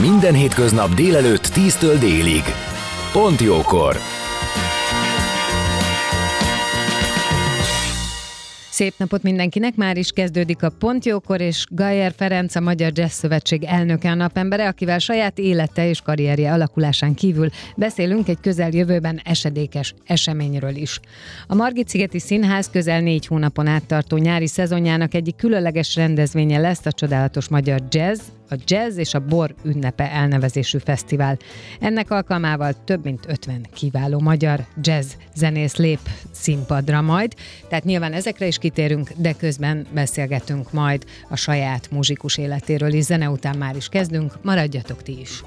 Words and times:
Minden 0.00 0.34
hétköznap 0.34 0.94
délelőtt 0.94 1.46
10-től 1.46 1.96
délig. 2.00 2.42
Pont 3.12 3.40
jókor! 3.40 3.96
Szép 8.70 8.94
napot 8.96 9.22
mindenkinek, 9.22 9.74
már 9.74 9.96
is 9.96 10.10
kezdődik 10.10 10.62
a 10.62 10.70
Pontjókor, 10.78 11.40
és 11.40 11.64
Gajer 11.70 12.12
Ferenc, 12.16 12.54
a 12.54 12.60
Magyar 12.60 12.90
Jazz 12.94 13.12
Szövetség 13.12 13.64
elnöke 13.64 14.10
a 14.10 14.14
napembere, 14.14 14.68
akivel 14.68 14.98
saját 14.98 15.38
élete 15.38 15.88
és 15.88 16.00
karrierje 16.00 16.52
alakulásán 16.52 17.14
kívül 17.14 17.48
beszélünk 17.76 18.28
egy 18.28 18.38
közeljövőben 18.40 19.20
esedékes 19.24 19.94
eseményről 20.06 20.74
is. 20.74 21.00
A 21.46 21.54
Margit 21.54 21.88
Szigeti 21.88 22.18
Színház 22.18 22.70
közel 22.70 23.00
négy 23.00 23.26
hónapon 23.26 23.66
áttartó 23.66 24.16
nyári 24.16 24.46
szezonjának 24.46 25.14
egyik 25.14 25.36
különleges 25.36 25.96
rendezvénye 25.96 26.58
lesz 26.58 26.86
a 26.86 26.92
csodálatos 26.92 27.48
magyar 27.48 27.80
jazz, 27.90 28.20
a 28.52 28.56
Jazz 28.64 28.96
és 28.96 29.14
a 29.14 29.20
Bor 29.20 29.54
ünnepe 29.64 30.10
elnevezésű 30.10 30.78
fesztivál. 30.78 31.36
Ennek 31.80 32.10
alkalmával 32.10 32.74
több 32.84 33.04
mint 33.04 33.24
50 33.28 33.66
kiváló 33.74 34.20
magyar 34.20 34.64
jazz 34.82 35.12
zenész 35.34 35.76
lép 35.76 35.98
színpadra 36.30 37.00
majd, 37.00 37.34
tehát 37.68 37.84
nyilván 37.84 38.12
ezekre 38.12 38.46
is 38.46 38.58
kitérünk, 38.58 39.10
de 39.16 39.32
közben 39.32 39.86
beszélgetünk 39.94 40.72
majd 40.72 41.04
a 41.28 41.36
saját 41.36 41.90
muzsikus 41.90 42.38
életéről 42.38 42.92
is. 42.92 43.04
Zene 43.04 43.30
után 43.30 43.56
már 43.56 43.76
is 43.76 43.88
kezdünk, 43.88 44.32
maradjatok 44.42 45.02
ti 45.02 45.20
is! 45.20 45.42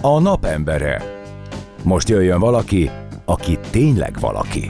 A 0.00 0.18
napembere. 0.20 1.02
Most 1.82 2.08
jöjjön 2.08 2.38
valaki, 2.38 2.90
aki 3.24 3.58
tényleg 3.70 4.20
valaki. 4.20 4.66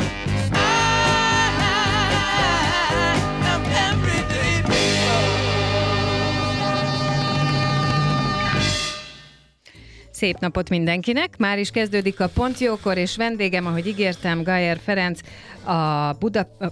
Szép 10.19 10.39
napot 10.39 10.69
mindenkinek! 10.69 11.37
Már 11.37 11.59
is 11.59 11.71
kezdődik 11.71 12.21
a 12.21 12.29
Pontjókor, 12.29 12.97
és 12.97 13.17
vendégem, 13.17 13.67
ahogy 13.67 13.87
ígértem, 13.87 14.43
Gajer 14.43 14.79
Ferenc, 14.85 15.21
a, 15.69 16.17
Buda, 16.19 16.49
a, 16.59 16.67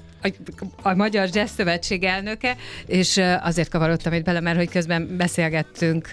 a 0.82 0.94
Magyar 0.94 1.28
Jazz 1.32 1.50
Szövetség 1.50 2.04
elnöke, 2.04 2.56
és 2.86 3.20
azért 3.40 3.68
kavarodtam 3.68 4.12
itt 4.12 4.24
bele, 4.24 4.40
mert 4.40 4.56
hogy 4.56 4.68
közben 4.68 5.16
beszélgettünk 5.16 6.12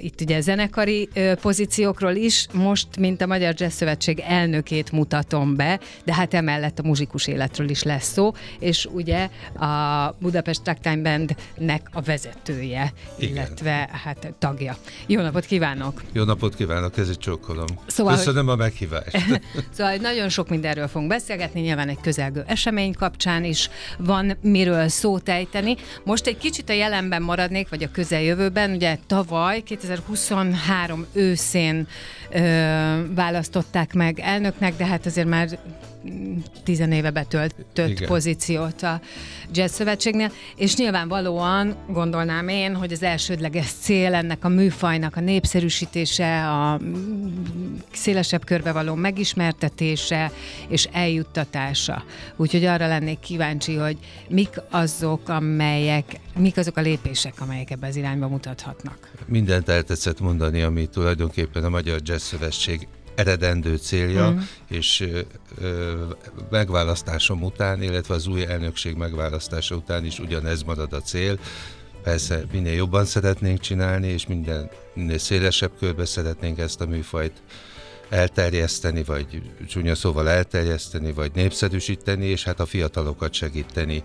itt 0.00 0.20
ugye 0.20 0.40
zenekari 0.40 1.08
pozíciókról 1.40 2.14
is, 2.14 2.46
most, 2.52 2.88
mint 2.98 3.22
a 3.22 3.26
Magyar 3.26 3.54
Jazz 3.56 3.74
Szövetség 3.74 4.22
elnökét 4.26 4.92
mutatom 4.92 5.56
be, 5.56 5.80
de 6.04 6.14
hát 6.14 6.34
emellett 6.34 6.78
a 6.78 6.82
muzsikus 6.82 7.26
életről 7.26 7.68
is 7.68 7.82
lesz 7.82 8.12
szó, 8.12 8.32
és 8.58 8.88
ugye 8.92 9.28
a 9.58 10.14
Budapest 10.18 10.62
Tracktime 10.62 11.02
Bandnek 11.02 11.88
a 11.92 12.00
vezetője, 12.00 12.92
Igen. 13.18 13.34
illetve 13.34 13.88
hát 14.04 14.34
tagja. 14.38 14.76
Jó 15.06 15.20
napot 15.20 15.44
kívánok! 15.44 16.02
Jó 16.12 16.24
napot 16.24 16.54
kívánok, 16.54 16.98
ez 16.98 17.08
egy 17.08 17.18
csókolom. 17.18 17.66
Szóval, 17.86 18.16
Köszönöm 18.16 18.44
hogy... 18.44 18.54
a 18.54 18.56
meghívást. 18.56 19.16
szóval 19.76 19.96
nagyon 19.96 20.28
sok 20.28 20.48
mindenről 20.48 20.88
fogunk 20.88 21.10
beszélgetni, 21.10 21.60
nyilván 21.60 21.88
egy 21.88 22.00
közel 22.00 22.23
közelgő 22.32 22.52
esemény 22.52 22.94
kapcsán 22.94 23.44
is 23.44 23.70
van 23.98 24.36
miről 24.40 24.88
szót 24.88 25.28
ejteni. 25.28 25.76
Most 26.04 26.26
egy 26.26 26.38
kicsit 26.38 26.68
a 26.68 26.72
jelenben 26.72 27.22
maradnék, 27.22 27.68
vagy 27.68 27.82
a 27.82 27.90
közeljövőben. 27.90 28.70
Ugye 28.70 28.98
tavaly, 29.06 29.60
2023 29.60 31.06
őszén 31.12 31.86
ö, 32.30 32.40
választották 33.14 33.92
meg 33.94 34.18
elnöknek, 34.20 34.76
de 34.76 34.86
hát 34.86 35.06
azért 35.06 35.28
már 35.28 35.48
tizenéve 36.64 37.10
betöltött 37.10 37.88
Igen. 37.88 38.08
pozíciót 38.08 38.82
a 38.82 39.00
Jazz 39.52 39.72
Szövetségnél, 39.72 40.32
és 40.56 40.76
nyilvánvalóan 40.76 41.76
gondolnám 41.88 42.48
én, 42.48 42.74
hogy 42.74 42.92
az 42.92 43.02
elsődleges 43.02 43.72
cél 43.80 44.14
ennek 44.14 44.44
a 44.44 44.48
műfajnak 44.48 45.16
a 45.16 45.20
népszerűsítése, 45.20 46.50
a 46.50 46.80
szélesebb 47.92 48.44
körbe 48.44 48.72
való 48.72 48.94
megismertetése 48.94 50.30
és 50.68 50.88
eljuttatása. 50.92 52.04
Úgyhogy 52.36 52.64
arra 52.64 52.86
lennék 52.86 53.18
kíváncsi, 53.18 53.74
hogy 53.74 53.98
mik 54.28 54.60
azok, 54.70 55.28
amelyek, 55.28 56.20
mik 56.36 56.56
azok 56.56 56.76
a 56.76 56.80
lépések, 56.80 57.40
amelyek 57.40 57.70
ebbe 57.70 57.86
az 57.86 57.96
irányba 57.96 58.28
mutathatnak. 58.28 59.10
Mindent 59.26 59.68
eltetszett 59.68 60.20
mondani, 60.20 60.62
ami 60.62 60.86
tulajdonképpen 60.86 61.64
a 61.64 61.68
Magyar 61.68 62.00
Jazz 62.04 62.22
Szövetség 62.22 62.88
eredendő 63.14 63.76
célja, 63.76 64.30
mm. 64.30 64.38
és 64.68 65.04
ö, 65.60 66.06
megválasztásom 66.50 67.42
után, 67.42 67.82
illetve 67.82 68.14
az 68.14 68.26
új 68.26 68.46
elnökség 68.46 68.96
megválasztása 68.96 69.74
után 69.74 70.04
is 70.04 70.18
ugyanez 70.18 70.62
marad 70.62 70.92
a 70.92 71.00
cél. 71.00 71.38
Persze 72.02 72.44
minél 72.52 72.74
jobban 72.74 73.04
szeretnénk 73.04 73.60
csinálni, 73.60 74.06
és 74.06 74.26
minden, 74.26 74.70
minél 74.94 75.18
szélesebb 75.18 75.72
körbe 75.78 76.04
szeretnénk 76.04 76.58
ezt 76.58 76.80
a 76.80 76.86
műfajt 76.86 77.42
elterjeszteni, 78.14 79.02
vagy 79.02 79.42
csúnya 79.68 79.94
szóval 79.94 80.28
elterjeszteni, 80.28 81.12
vagy 81.12 81.30
népszerűsíteni, 81.34 82.26
és 82.26 82.44
hát 82.44 82.60
a 82.60 82.66
fiatalokat 82.66 83.32
segíteni. 83.32 84.02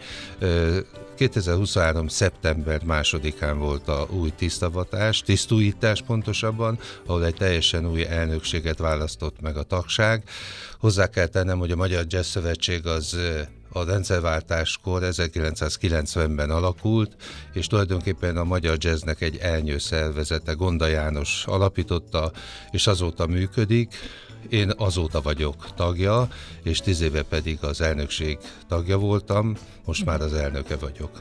2023. 1.15 2.07
szeptember 2.07 2.83
másodikán 2.83 3.59
volt 3.59 3.87
a 3.87 4.07
új 4.11 4.31
tisztavatás, 4.35 5.21
tisztújítás 5.21 6.01
pontosabban, 6.01 6.79
ahol 7.05 7.25
egy 7.25 7.33
teljesen 7.33 7.87
új 7.87 8.05
elnökséget 8.05 8.77
választott 8.77 9.41
meg 9.41 9.57
a 9.57 9.63
tagság. 9.63 10.23
Hozzá 10.79 11.07
kell 11.07 11.27
tennem, 11.27 11.59
hogy 11.59 11.71
a 11.71 11.75
Magyar 11.75 12.05
Jazz 12.07 12.27
Szövetség 12.27 12.85
az 12.85 13.17
a 13.71 13.83
rendszerváltáskor 13.83 15.01
1990-ben 15.05 16.49
alakult, 16.49 17.15
és 17.53 17.67
tulajdonképpen 17.67 18.37
a 18.37 18.43
magyar 18.43 18.77
jazznek 18.79 19.21
egy 19.21 19.37
elnyő 19.37 19.77
szervezete, 19.77 20.53
Gonda 20.53 20.87
János 20.87 21.45
alapította, 21.45 22.31
és 22.71 22.87
azóta 22.87 23.27
működik. 23.27 23.95
Én 24.49 24.71
azóta 24.77 25.21
vagyok 25.21 25.73
tagja, 25.75 26.27
és 26.63 26.79
tíz 26.79 27.01
éve 27.01 27.21
pedig 27.21 27.57
az 27.61 27.81
elnökség 27.81 28.37
tagja 28.67 28.97
voltam, 28.97 29.55
most 29.85 30.05
már 30.05 30.21
az 30.21 30.33
elnöke 30.33 30.75
vagyok. 30.75 31.19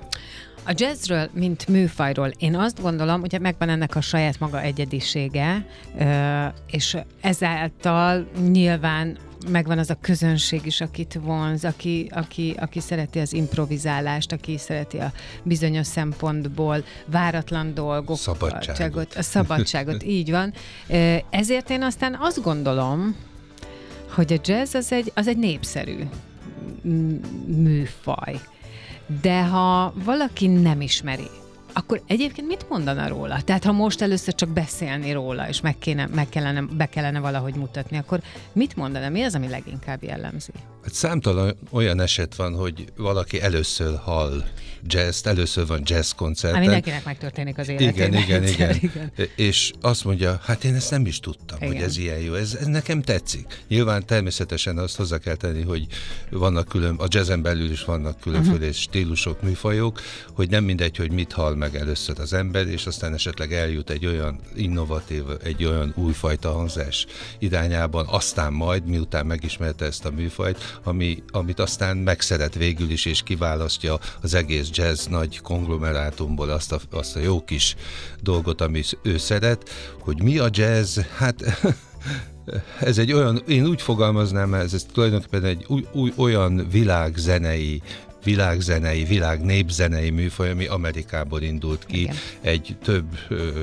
A 0.65 0.73
jazzről, 0.77 1.29
mint 1.33 1.69
műfajról, 1.69 2.31
én 2.39 2.57
azt 2.57 2.81
gondolom, 2.81 3.21
hogy 3.21 3.41
megvan 3.41 3.69
ennek 3.69 3.97
a 3.97 4.01
saját 4.01 4.39
maga 4.39 4.61
egyedisége, 4.61 5.67
és 6.67 6.97
ezáltal 7.21 8.29
nyilván 8.51 9.19
megvan 9.47 9.79
az 9.79 9.91
a 9.91 9.97
közönség 10.01 10.67
is, 10.67 10.81
akit 10.81 11.19
vonz, 11.23 11.65
aki, 11.65 12.11
aki, 12.15 12.55
aki 12.59 12.81
szereti 12.81 13.19
az 13.19 13.33
improvizálást, 13.33 14.33
aki 14.33 14.59
szereti 14.59 14.99
a 14.99 15.13
bizonyos 15.43 15.87
szempontból 15.87 16.85
váratlan 17.07 17.75
dolgok. 17.75 18.17
Szabadságot. 18.17 19.15
A 19.15 19.23
szabadságot, 19.23 20.03
így 20.19 20.31
van. 20.31 20.53
Ezért 21.31 21.71
én 21.71 21.83
aztán 21.83 22.17
azt 22.21 22.43
gondolom, 22.43 23.17
hogy 24.11 24.33
a 24.33 24.41
jazz 24.45 24.75
az 24.75 24.93
egy, 24.93 25.13
az 25.15 25.27
egy 25.27 25.39
népszerű 25.39 25.99
műfaj. 27.47 28.41
De 29.23 29.45
ha 29.45 29.93
valaki 30.05 30.47
nem 30.47 30.81
ismeri, 30.81 31.31
akkor 31.79 32.03
egyébként 32.07 32.47
mit 32.47 32.69
mondana 32.69 33.09
róla? 33.09 33.43
Tehát 33.43 33.65
ha 33.65 33.73
most 33.73 34.01
először 34.01 34.35
csak 34.35 34.49
beszélni 34.49 35.13
róla, 35.13 35.49
és 35.49 35.61
meg, 35.61 35.79
kéne, 35.79 36.09
meg 36.15 36.29
kellene, 36.29 36.63
be 36.77 36.87
kellene 36.87 37.21
valahogy 37.21 37.55
mutatni, 37.55 37.97
akkor 37.97 38.21
mit 38.53 38.77
mondana? 38.77 39.09
Mi 39.09 39.23
az, 39.23 39.35
ami 39.35 39.49
leginkább 39.49 40.03
jellemzi? 40.03 40.53
Hát 40.83 40.95
számtalan 40.95 41.57
olyan 41.71 42.01
eset 42.01 42.35
van, 42.35 42.55
hogy 42.55 42.85
valaki 42.97 43.41
először 43.41 43.99
hall 43.99 44.43
jazz 44.87 45.27
először 45.27 45.67
van 45.67 45.81
jazz 45.85 46.11
koncert. 46.11 46.53
Hát 46.53 46.63
mindenkinek 46.63 47.05
megtörténik 47.05 47.59
az 47.59 47.69
életében. 47.69 48.13
Igen, 48.13 48.23
igen, 48.23 48.47
igen, 48.47 48.77
igen. 48.81 49.29
És 49.37 49.73
azt 49.81 50.05
mondja, 50.05 50.41
hát 50.45 50.65
én 50.65 50.75
ezt 50.75 50.91
nem 50.91 51.07
is 51.07 51.21
tudtam, 51.21 51.57
igen. 51.61 51.73
hogy 51.73 51.83
ez 51.83 51.97
ilyen 51.97 52.19
jó, 52.19 52.35
ez, 52.35 52.55
ez 52.55 52.67
nekem 52.67 53.03
tetszik. 53.03 53.63
Nyilván 53.69 54.07
természetesen 54.07 54.79
azt 54.79 54.97
hozzá 54.97 55.19
kell 55.19 55.35
tenni, 55.35 55.63
hogy 55.63 55.87
vannak 56.31 56.69
külön, 56.69 56.95
a 56.97 57.07
jazzen 57.09 57.43
belül 57.43 57.71
is 57.71 57.85
vannak 57.85 58.21
különféle 58.21 58.57
uh-huh. 58.57 58.73
stílusok, 58.73 59.43
műfajok, 59.43 60.01
hogy 60.35 60.51
nem 60.51 60.65
mindegy, 60.65 60.97
hogy 60.97 61.13
mit 61.13 61.33
hall 61.33 61.55
meg 61.55 61.68
meg 61.73 61.81
először 61.81 62.21
az 62.21 62.33
ember, 62.33 62.67
és 62.67 62.87
aztán 62.87 63.15
esetleg 63.15 63.53
eljut 63.53 63.91
egy 63.91 64.07
olyan 64.07 64.41
innovatív, 64.55 65.23
egy 65.43 65.65
olyan 65.65 65.93
újfajta 65.97 66.53
hangzás 66.53 67.07
irányában, 67.39 68.07
aztán 68.09 68.53
majd, 68.53 68.87
miután 68.87 69.27
megismerte 69.27 69.85
ezt 69.85 70.05
a 70.05 70.11
műfajt, 70.11 70.79
ami, 70.85 71.23
amit 71.31 71.61
aztán 71.61 71.97
megszeret 71.97 72.55
végül 72.55 72.91
is, 72.91 73.05
és 73.05 73.23
kiválasztja 73.23 73.99
az 74.21 74.35
egész 74.35 74.69
jazz 74.73 75.07
nagy 75.07 75.41
konglomerátumból 75.41 76.49
azt 76.49 76.73
a, 76.73 76.81
azt 76.91 77.17
a 77.17 77.21
jó 77.21 77.45
kis 77.45 77.77
dolgot, 78.23 78.61
amit 78.61 78.99
ő 79.03 79.17
szeret, 79.17 79.69
hogy 80.01 80.23
mi 80.23 80.39
a 80.39 80.49
jazz, 80.51 80.99
hát 81.17 81.45
ez 82.81 82.99
egy 82.99 83.13
olyan, 83.13 83.43
én 83.49 83.67
úgy 83.67 83.83
fogalmaznám, 83.83 84.55
ez, 84.55 84.75
ez 84.75 84.87
tulajdonképpen 84.93 85.45
egy 85.45 85.65
új, 85.69 85.87
új, 85.93 86.13
olyan 86.17 86.69
világzenei 86.71 87.83
világzenei, 88.25 89.05
világ 89.05 89.45
népzenei 89.45 90.11
műfaj, 90.11 90.51
ami 90.51 90.67
Amerikából 90.67 91.43
indult 91.43 91.87
ki, 91.87 92.01
Igen. 92.01 92.15
egy 92.41 92.77
több 92.83 93.19
ö, 93.29 93.63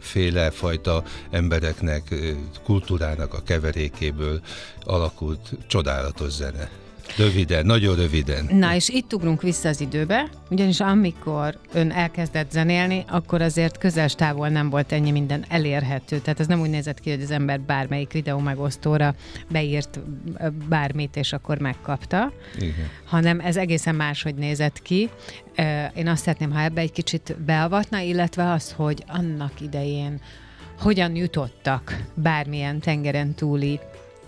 féle 0.00 0.50
fajta 0.50 1.02
embereknek, 1.30 2.14
kultúrának 2.64 3.34
a 3.34 3.42
keverékéből 3.42 4.40
alakult 4.84 5.50
csodálatos 5.66 6.32
zene. 6.32 6.83
Röviden, 7.16 7.66
nagyon 7.66 7.96
röviden. 7.96 8.48
Na, 8.52 8.74
és 8.74 8.88
itt 8.88 9.14
ugrunk 9.14 9.42
vissza 9.42 9.68
az 9.68 9.80
időbe, 9.80 10.28
ugyanis 10.50 10.80
amikor 10.80 11.58
ön 11.72 11.90
elkezdett 11.90 12.50
zenélni, 12.50 13.04
akkor 13.08 13.42
azért 13.42 13.78
közel 13.78 14.08
távol 14.08 14.48
nem 14.48 14.70
volt 14.70 14.92
ennyi 14.92 15.10
minden 15.10 15.44
elérhető. 15.48 16.18
Tehát 16.18 16.40
ez 16.40 16.46
nem 16.46 16.60
úgy 16.60 16.70
nézett 16.70 17.00
ki, 17.00 17.10
hogy 17.10 17.22
az 17.22 17.30
ember 17.30 17.60
bármelyik 17.60 18.12
videó 18.12 18.38
megosztóra 18.38 19.14
beírt 19.50 20.00
bármit, 20.68 21.16
és 21.16 21.32
akkor 21.32 21.58
megkapta, 21.58 22.32
Igen. 22.56 22.88
hanem 23.04 23.40
ez 23.40 23.56
egészen 23.56 23.94
máshogy 23.94 24.34
nézett 24.34 24.82
ki. 24.82 25.10
Én 25.94 26.08
azt 26.08 26.22
szeretném, 26.22 26.52
ha 26.52 26.62
ebbe 26.62 26.80
egy 26.80 26.92
kicsit 26.92 27.36
beavatna, 27.46 27.98
illetve 27.98 28.52
az, 28.52 28.72
hogy 28.72 29.04
annak 29.06 29.60
idején 29.60 30.20
hogyan 30.78 31.16
jutottak 31.16 32.02
bármilyen 32.14 32.80
tengeren 32.80 33.34
túli 33.34 33.80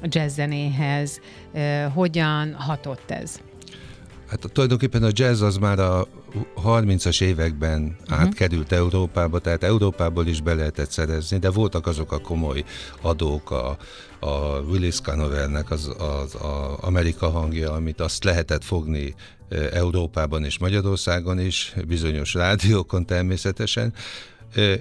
a 0.06 0.19
jazzzenéhez, 0.19 1.20
hogyan 1.94 2.55
hatott 2.55 3.11
ez? 3.11 3.41
Hát 4.26 4.53
tulajdonképpen 4.53 5.03
a 5.03 5.11
jazz 5.12 5.43
az 5.43 5.56
már 5.56 5.79
a 5.79 6.06
30-as 6.64 7.23
években 7.23 7.97
uh-huh. 8.00 8.20
átkerült 8.20 8.73
Európába, 8.73 9.38
tehát 9.38 9.62
Európából 9.62 10.26
is 10.26 10.41
be 10.41 10.55
lehetett 10.55 10.91
szerezni, 10.91 11.38
de 11.38 11.50
voltak 11.50 11.87
azok 11.87 12.12
a 12.12 12.19
komoly 12.19 12.64
adók, 13.00 13.50
a, 13.50 13.76
a 14.20 14.58
Willis 14.58 15.00
Canovernek 15.00 15.70
az, 15.70 15.94
az 15.99 16.35
a 16.35 16.79
Amerika 16.81 17.31
hangja, 17.31 17.73
amit 17.73 18.00
azt 18.00 18.25
lehetett 18.25 18.64
fogni 18.64 19.14
Európában 19.73 20.44
és 20.44 20.59
Magyarországon 20.59 21.41
is, 21.41 21.75
bizonyos 21.88 22.35
rádiókon 22.35 23.06
természetesen, 23.06 23.93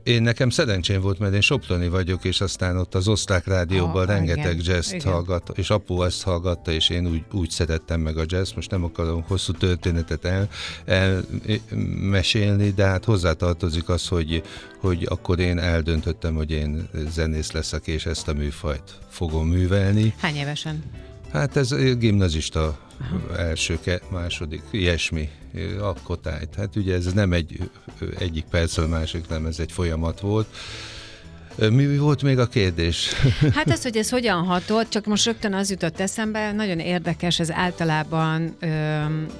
én 0.04 0.22
nekem 0.22 0.50
szerencsém 0.50 1.02
volt, 1.02 1.20
mert 1.20 1.34
én 1.34 1.42
Soproni 1.42 1.88
vagyok, 1.88 2.24
és 2.24 2.42
aztán 2.42 2.78
ott 2.78 2.96
az 2.96 3.08
osztrák 3.08 3.48
rádióban 3.48 4.02
ah, 4.02 4.08
rengeteg 4.08 4.62
jazz 4.64 4.94
hallgatta, 5.04 5.54
és 5.56 5.70
apu 5.70 6.04
ezt 6.04 6.24
hallgatta, 6.24 6.72
és 6.72 6.90
én 6.90 7.08
úgy, 7.08 7.24
úgy 7.32 7.50
szerettem 7.50 8.00
meg 8.00 8.18
a 8.18 8.24
jazz. 8.26 8.52
Most 8.52 8.72
nem 8.72 8.84
akarom 8.84 9.24
hosszú 9.28 9.52
történetet 9.52 10.26
el, 10.26 10.50
elmesélni, 10.86 12.70
de 12.70 12.86
hát 12.86 13.06
hozzátartozik 13.06 13.90
az, 13.90 14.08
hogy, 14.08 14.44
hogy 14.80 15.06
akkor 15.10 15.40
én 15.40 15.60
eldöntöttem, 15.60 16.36
hogy 16.36 16.52
én 16.52 16.90
zenész 17.10 17.52
leszek, 17.52 17.88
és 17.88 18.06
ezt 18.06 18.28
a 18.28 18.34
műfajt 18.34 18.98
fogom 19.10 19.48
művelni. 19.48 20.14
Hány 20.20 20.36
évesen? 20.36 20.84
Hát 21.32 21.58
ez 21.58 21.98
gimnazista. 21.98 22.85
Első, 23.38 23.80
második, 24.09 24.62
ilyesmi 24.71 25.30
alkotályt. 25.80 26.56
Hát 26.56 26.75
ugye 26.75 26.95
ez 26.95 27.13
nem 27.13 27.33
egy 27.33 27.69
egyik 28.18 28.45
percről 28.45 28.88
másik, 28.88 29.27
nem, 29.27 29.45
ez 29.45 29.59
egy 29.59 29.71
folyamat 29.71 30.19
volt. 30.19 30.47
Mi 31.57 31.98
volt 31.98 32.24
még 32.24 32.40
a 32.40 32.48
kérdés? 32.48 33.10
Hát 33.56 33.69
ez, 33.69 33.84
hogy 33.84 33.98
ez 33.98 34.10
hogyan 34.10 34.44
hatott, 34.44 34.90
csak 34.90 35.06
most 35.06 35.25
rögtön 35.25 35.54
az 35.54 35.69
jutott 35.69 36.00
eszembe, 36.00 36.52
nagyon 36.52 36.80
érdekes, 36.80 37.40
ez 37.40 37.52
általában 37.52 38.56
ö, 38.60 38.68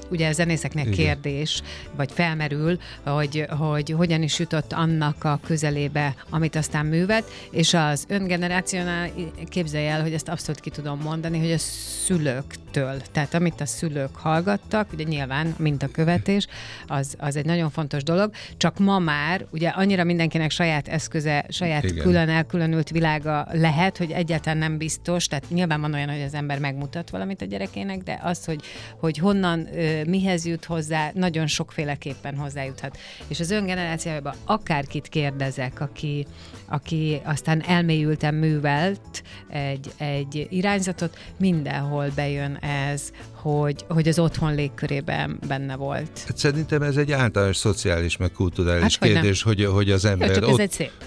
ugye 0.10 0.28
a 0.28 0.32
zenészeknek 0.32 0.86
Igen. 0.86 0.98
kérdés, 0.98 1.62
vagy 1.96 2.12
felmerül, 2.14 2.78
hogy, 3.04 3.46
hogy 3.50 3.92
hogyan 3.98 4.22
is 4.22 4.40
jutott 4.40 4.74
annak 4.74 5.24
a 5.24 5.40
közelébe, 5.46 6.16
amit 6.30 6.56
aztán 6.56 6.86
művet, 6.86 7.32
és 7.52 7.74
az 7.74 8.06
öngenerációnál 8.08 9.10
képzelje 9.50 9.92
el, 9.92 10.02
hogy 10.02 10.14
ezt 10.14 10.30
abszolút 10.30 10.62
ki 10.62 10.70
tudom 10.70 11.00
mondani, 11.00 11.40
hogy 11.40 11.52
a 11.52 11.58
szülőktől, 12.06 13.02
tehát 13.12 13.34
amit 13.34 13.62
a 13.62 13.66
szülők 13.66 14.16
hallgattak, 14.16 14.94
ugye 14.94 15.04
nyilván 15.04 15.56
mint 15.58 15.84
a 15.84 15.88
követés, 15.88 16.48
az, 16.88 17.16
az 17.18 17.36
egy 17.36 17.46
nagyon 17.46 17.70
fontos 17.70 18.04
dolog, 18.04 18.32
csak 18.58 18.80
ma 18.80 19.00
már 19.00 19.46
ugye 19.50 19.70
annyira 19.70 20.04
mindenkinek 20.04 20.52
saját 20.52 20.88
eszköze, 20.88 21.46
saját 21.50 21.84
Igen 21.84 22.05
külön 22.06 22.30
elkülönült 22.30 22.90
világa 22.90 23.48
lehet, 23.52 23.98
hogy 23.98 24.12
egyáltalán 24.12 24.58
nem 24.58 24.78
biztos, 24.78 25.28
tehát 25.28 25.50
nyilván 25.50 25.82
van 25.82 25.94
olyan, 25.94 26.10
hogy 26.10 26.22
az 26.22 26.34
ember 26.34 26.60
megmutat 26.60 27.10
valamit 27.10 27.42
a 27.42 27.46
gyerekének, 27.46 28.04
de 28.04 28.20
az, 28.24 28.46
hogy, 28.46 28.62
hogy 29.00 29.18
honnan, 29.18 29.68
mihez 30.08 30.46
jut 30.46 30.66
hozzá, 30.66 31.12
nagyon 31.14 31.48
sokféleképpen 31.48 32.36
hozzájuthat. 32.36 32.98
És 33.28 33.40
az 33.40 33.52
öngenerációjában 33.52 34.34
akárkit 34.46 35.08
kérdezek, 35.08 35.82
aki, 35.82 36.26
aki 36.66 37.22
aztán 37.24 37.64
elmélyülten 37.68 38.34
művelt 38.34 39.24
egy, 39.50 39.92
egy 39.98 40.48
irányzatot, 40.50 41.18
mindenhol 41.40 42.12
bejön 42.16 42.56
ez, 42.92 43.12
hogy, 43.34 43.86
hogy 43.90 44.08
az 44.08 44.20
otthon 44.20 44.56
légkörében 44.56 45.40
benne 45.48 45.76
volt. 45.76 46.24
Hát 46.28 46.38
szerintem 46.38 46.82
ez 46.82 46.98
egy 46.98 47.12
általános 47.12 47.58
szociális 47.58 48.18
meg 48.18 48.32
kulturális 48.32 48.98
hát, 48.98 49.12
kérdés, 49.12 49.42
hogy, 49.42 49.64
hogy, 49.64 49.74
hogy 49.74 49.92
az 49.92 50.06
ember 50.06 50.42
Jó, 50.42 50.56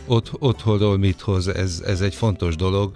ott, 0.06 0.30
ott, 0.38 0.60
otthonról 0.88 0.98
mit 0.98 1.20
hoz, 1.20 1.48
ez, 1.48 1.82
ez 1.86 2.00
egy 2.00 2.14
fontos 2.14 2.56
dolog. 2.56 2.92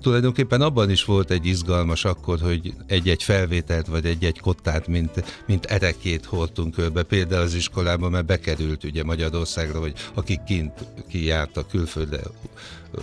Tulajdonképpen 0.00 0.60
abban 0.60 0.90
is 0.90 1.04
volt 1.04 1.30
egy 1.30 1.46
izgalmas 1.46 2.04
akkor, 2.04 2.38
hogy 2.40 2.74
egy-egy 2.86 3.22
felvételt, 3.22 3.86
vagy 3.86 4.06
egy-egy 4.06 4.40
kottát, 4.40 4.86
mint, 4.86 5.42
mint 5.46 5.64
erekét 5.64 6.24
hordtunk 6.24 6.74
körbe, 6.74 7.02
például 7.02 7.42
az 7.42 7.54
iskolában, 7.54 8.10
mert 8.10 8.26
bekerült 8.26 8.84
ugye 8.84 9.04
Magyarországra, 9.04 9.80
vagy 9.80 9.94
akik 10.14 10.42
kint 10.42 10.84
kijártak 11.08 11.68
külföldre, 11.68 12.20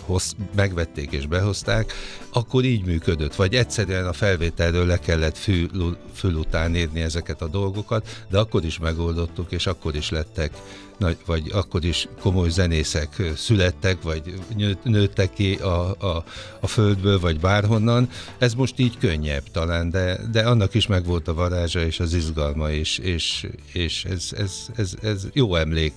hoz, 0.06 0.36
megvették 0.56 1.12
és 1.12 1.26
behozták, 1.26 1.94
akkor 2.34 2.64
így 2.64 2.86
működött. 2.86 3.36
Vagy 3.36 3.56
egyszerűen 3.56 4.06
a 4.06 4.14
felvételről 4.14 4.86
le 4.86 4.98
kellett 4.98 5.38
fül, 5.38 5.98
fül 6.14 6.34
után 6.34 6.76
írni 6.76 7.02
ezeket 7.02 7.42
a 7.42 7.48
dolgokat, 7.48 8.26
de 8.30 8.40
akkor 8.40 8.66
is 8.66 8.80
megoldottuk, 8.80 9.52
és 9.52 9.68
akkor 9.68 9.96
is 9.96 10.10
lettek 10.10 10.52
vagy 11.26 11.50
akkor 11.54 11.86
is 11.86 12.08
komoly 12.22 12.50
zenészek 12.50 13.22
születtek, 13.36 14.02
vagy 14.02 14.34
nőttek 14.84 15.34
ki 15.34 15.56
a, 15.56 15.92
a, 15.92 16.24
a 16.60 16.68
földből, 16.68 17.20
vagy 17.20 17.40
bárhonnan. 17.40 18.10
Ez 18.38 18.54
most 18.54 18.80
így 18.80 18.98
könnyebb 18.98 19.44
talán, 19.52 19.90
de, 19.90 20.20
de 20.32 20.42
annak 20.42 20.74
is 20.74 20.88
megvolt 20.88 21.28
a 21.28 21.34
varázsa 21.34 21.86
és 21.86 22.00
az 22.00 22.14
izgalma, 22.14 22.72
és, 22.72 22.98
és, 22.98 23.48
és 23.72 24.06
ez, 24.06 24.30
ez, 24.38 24.68
ez, 24.76 24.94
ez 25.02 25.28
jó 25.34 25.56
emlék 25.56 25.94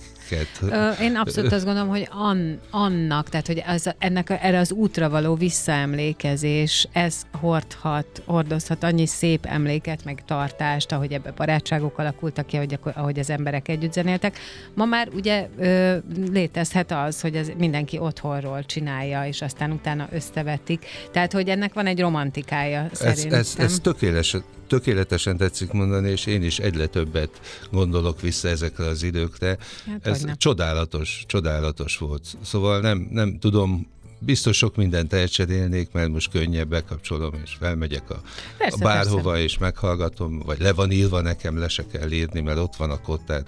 én 1.01 1.15
abszolút 1.15 1.51
azt 1.51 1.65
gondolom, 1.65 1.89
hogy 1.89 2.07
an, 2.11 2.59
annak, 2.71 3.29
tehát 3.29 3.47
hogy 3.47 3.63
az, 3.67 3.93
ennek 3.97 4.29
a, 4.29 4.45
erre 4.45 4.59
az 4.59 4.71
útra 4.71 5.09
való 5.09 5.35
visszaemlékezés, 5.35 6.87
ez 6.91 7.21
hordhat, 7.31 8.23
hordozhat 8.25 8.83
annyi 8.83 9.05
szép 9.05 9.45
emléket, 9.45 10.03
meg 10.05 10.23
tartást, 10.25 10.91
ahogy 10.91 11.11
ebbe 11.11 11.31
barátságok 11.31 11.97
alakultak 11.97 12.45
ki, 12.45 12.55
ahogy, 12.55 12.79
ahogy 12.93 13.19
az 13.19 13.29
emberek 13.29 13.67
együtt 13.67 13.93
zenéltek. 13.93 14.37
Ma 14.73 14.85
már 14.87 15.09
ugye 15.13 15.47
ö, 15.59 15.97
létezhet 16.31 16.91
az, 16.91 17.21
hogy 17.21 17.35
ez 17.35 17.51
mindenki 17.57 17.97
otthonról 17.97 18.65
csinálja, 18.65 19.27
és 19.27 19.41
aztán 19.41 19.71
utána 19.71 20.07
összevetik. 20.11 20.85
Tehát, 21.11 21.33
hogy 21.33 21.49
ennek 21.49 21.73
van 21.73 21.87
egy 21.87 21.99
romantikája 21.99 22.89
szerintem. 22.91 23.39
Ez, 23.39 23.55
ez, 23.57 23.63
ez 23.63 23.79
tökéletes, 23.79 24.35
tökéletesen 24.67 25.37
tetszik 25.37 25.71
mondani, 25.71 26.09
és 26.09 26.25
én 26.25 26.43
is 26.43 26.59
egyre 26.59 26.85
többet 26.85 27.29
gondolok 27.71 28.21
vissza 28.21 28.47
ezekre 28.47 28.85
az 28.85 29.03
időkre. 29.03 29.57
Hát, 29.87 30.07
ez 30.07 30.25
csodálatos, 30.37 31.23
csodálatos 31.27 31.97
volt. 31.97 32.23
Szóval 32.41 32.79
nem, 32.79 33.07
nem 33.11 33.39
tudom 33.39 33.87
biztos 34.19 34.57
sok 34.57 34.75
mindent 34.75 35.13
elcserélnék, 35.13 35.91
mert 35.91 36.09
most 36.09 36.31
könnyebb 36.31 36.67
bekapcsolom, 36.67 37.33
és 37.43 37.55
felmegyek 37.59 38.09
a, 38.09 38.21
persze, 38.57 38.77
a 38.79 38.83
bárhova, 38.83 39.29
persze. 39.29 39.43
és 39.43 39.57
meghallgatom, 39.57 40.39
vagy 40.39 40.59
le 40.59 40.73
van 40.73 40.91
írva 40.91 41.21
nekem, 41.21 41.59
le 41.59 41.67
se 41.67 41.83
kell 41.91 42.11
írni, 42.11 42.41
mert 42.41 42.57
ott 42.57 42.75
van 42.75 42.91
a 42.91 43.01
kottát. 43.01 43.47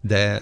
De 0.00 0.18
eh, 0.18 0.40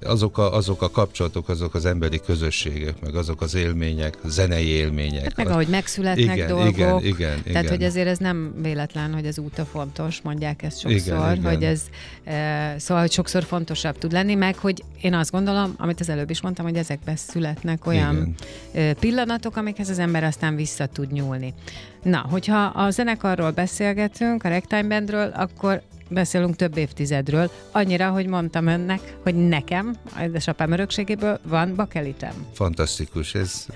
azok 0.00 0.38
a, 0.38 0.54
azok 0.54 0.82
a 0.82 0.90
kapcsolatok, 0.90 1.48
azok 1.48 1.74
az 1.74 1.84
emberi 1.84 2.20
közösségek, 2.20 3.00
meg 3.00 3.14
azok 3.14 3.40
az 3.40 3.54
élmények, 3.54 4.18
zenei 4.24 4.66
élmények. 4.66 5.22
Hát 5.22 5.36
meg 5.36 5.46
az... 5.46 5.52
ahogy 5.52 5.68
megszületnek 5.68 6.36
igen, 6.36 6.48
dolgok. 6.48 6.72
Igen, 6.74 7.04
igen, 7.04 7.42
Tehát, 7.42 7.42
igen. 7.44 7.68
hogy 7.68 7.82
azért 7.82 8.08
ez 8.08 8.18
nem 8.18 8.54
véletlen, 8.62 9.14
hogy 9.14 9.26
az 9.26 9.38
út 9.38 9.58
a 9.58 9.64
fontos, 9.64 10.20
mondják 10.22 10.62
ezt 10.62 10.80
sokszor, 10.80 11.14
igen, 11.14 11.36
igen. 11.36 11.52
hogy 11.52 11.62
ez 11.62 11.82
e, 12.24 12.74
szóval, 12.78 13.02
hogy 13.02 13.12
sokszor 13.12 13.44
fontosabb 13.44 13.98
tud 13.98 14.12
lenni, 14.12 14.34
meg 14.34 14.56
hogy 14.56 14.84
én 15.00 15.14
azt 15.14 15.30
gondolom, 15.30 15.74
amit 15.76 16.00
az 16.00 16.08
előbb 16.08 16.30
is 16.30 16.40
mondtam, 16.40 16.64
hogy 16.64 16.76
ezekben 16.76 17.16
születnek 17.16 17.86
olyan 17.92 18.36
Igen. 18.72 18.96
pillanatok, 19.00 19.56
amikhez 19.56 19.88
az 19.88 19.98
ember 19.98 20.24
aztán 20.24 20.56
vissza 20.56 20.86
tud 20.86 21.12
nyúlni. 21.12 21.54
Na, 22.02 22.26
hogyha 22.30 22.64
a 22.64 22.90
zenekarról 22.90 23.50
beszélgetünk, 23.50 24.44
a 24.44 24.48
Ragtime 24.48 24.88
Bandről, 24.88 25.28
akkor 25.28 25.82
beszélünk 26.12 26.56
több 26.56 26.76
évtizedről, 26.76 27.50
annyira, 27.70 28.10
hogy 28.10 28.26
mondtam 28.26 28.66
önnek, 28.66 29.00
hogy 29.22 29.34
nekem, 29.34 29.94
édesapám 30.22 30.72
örökségéből 30.72 31.40
van 31.42 31.74
bakelitem. 31.74 32.32
Fantasztikus, 32.52 33.34
ez 33.34 33.66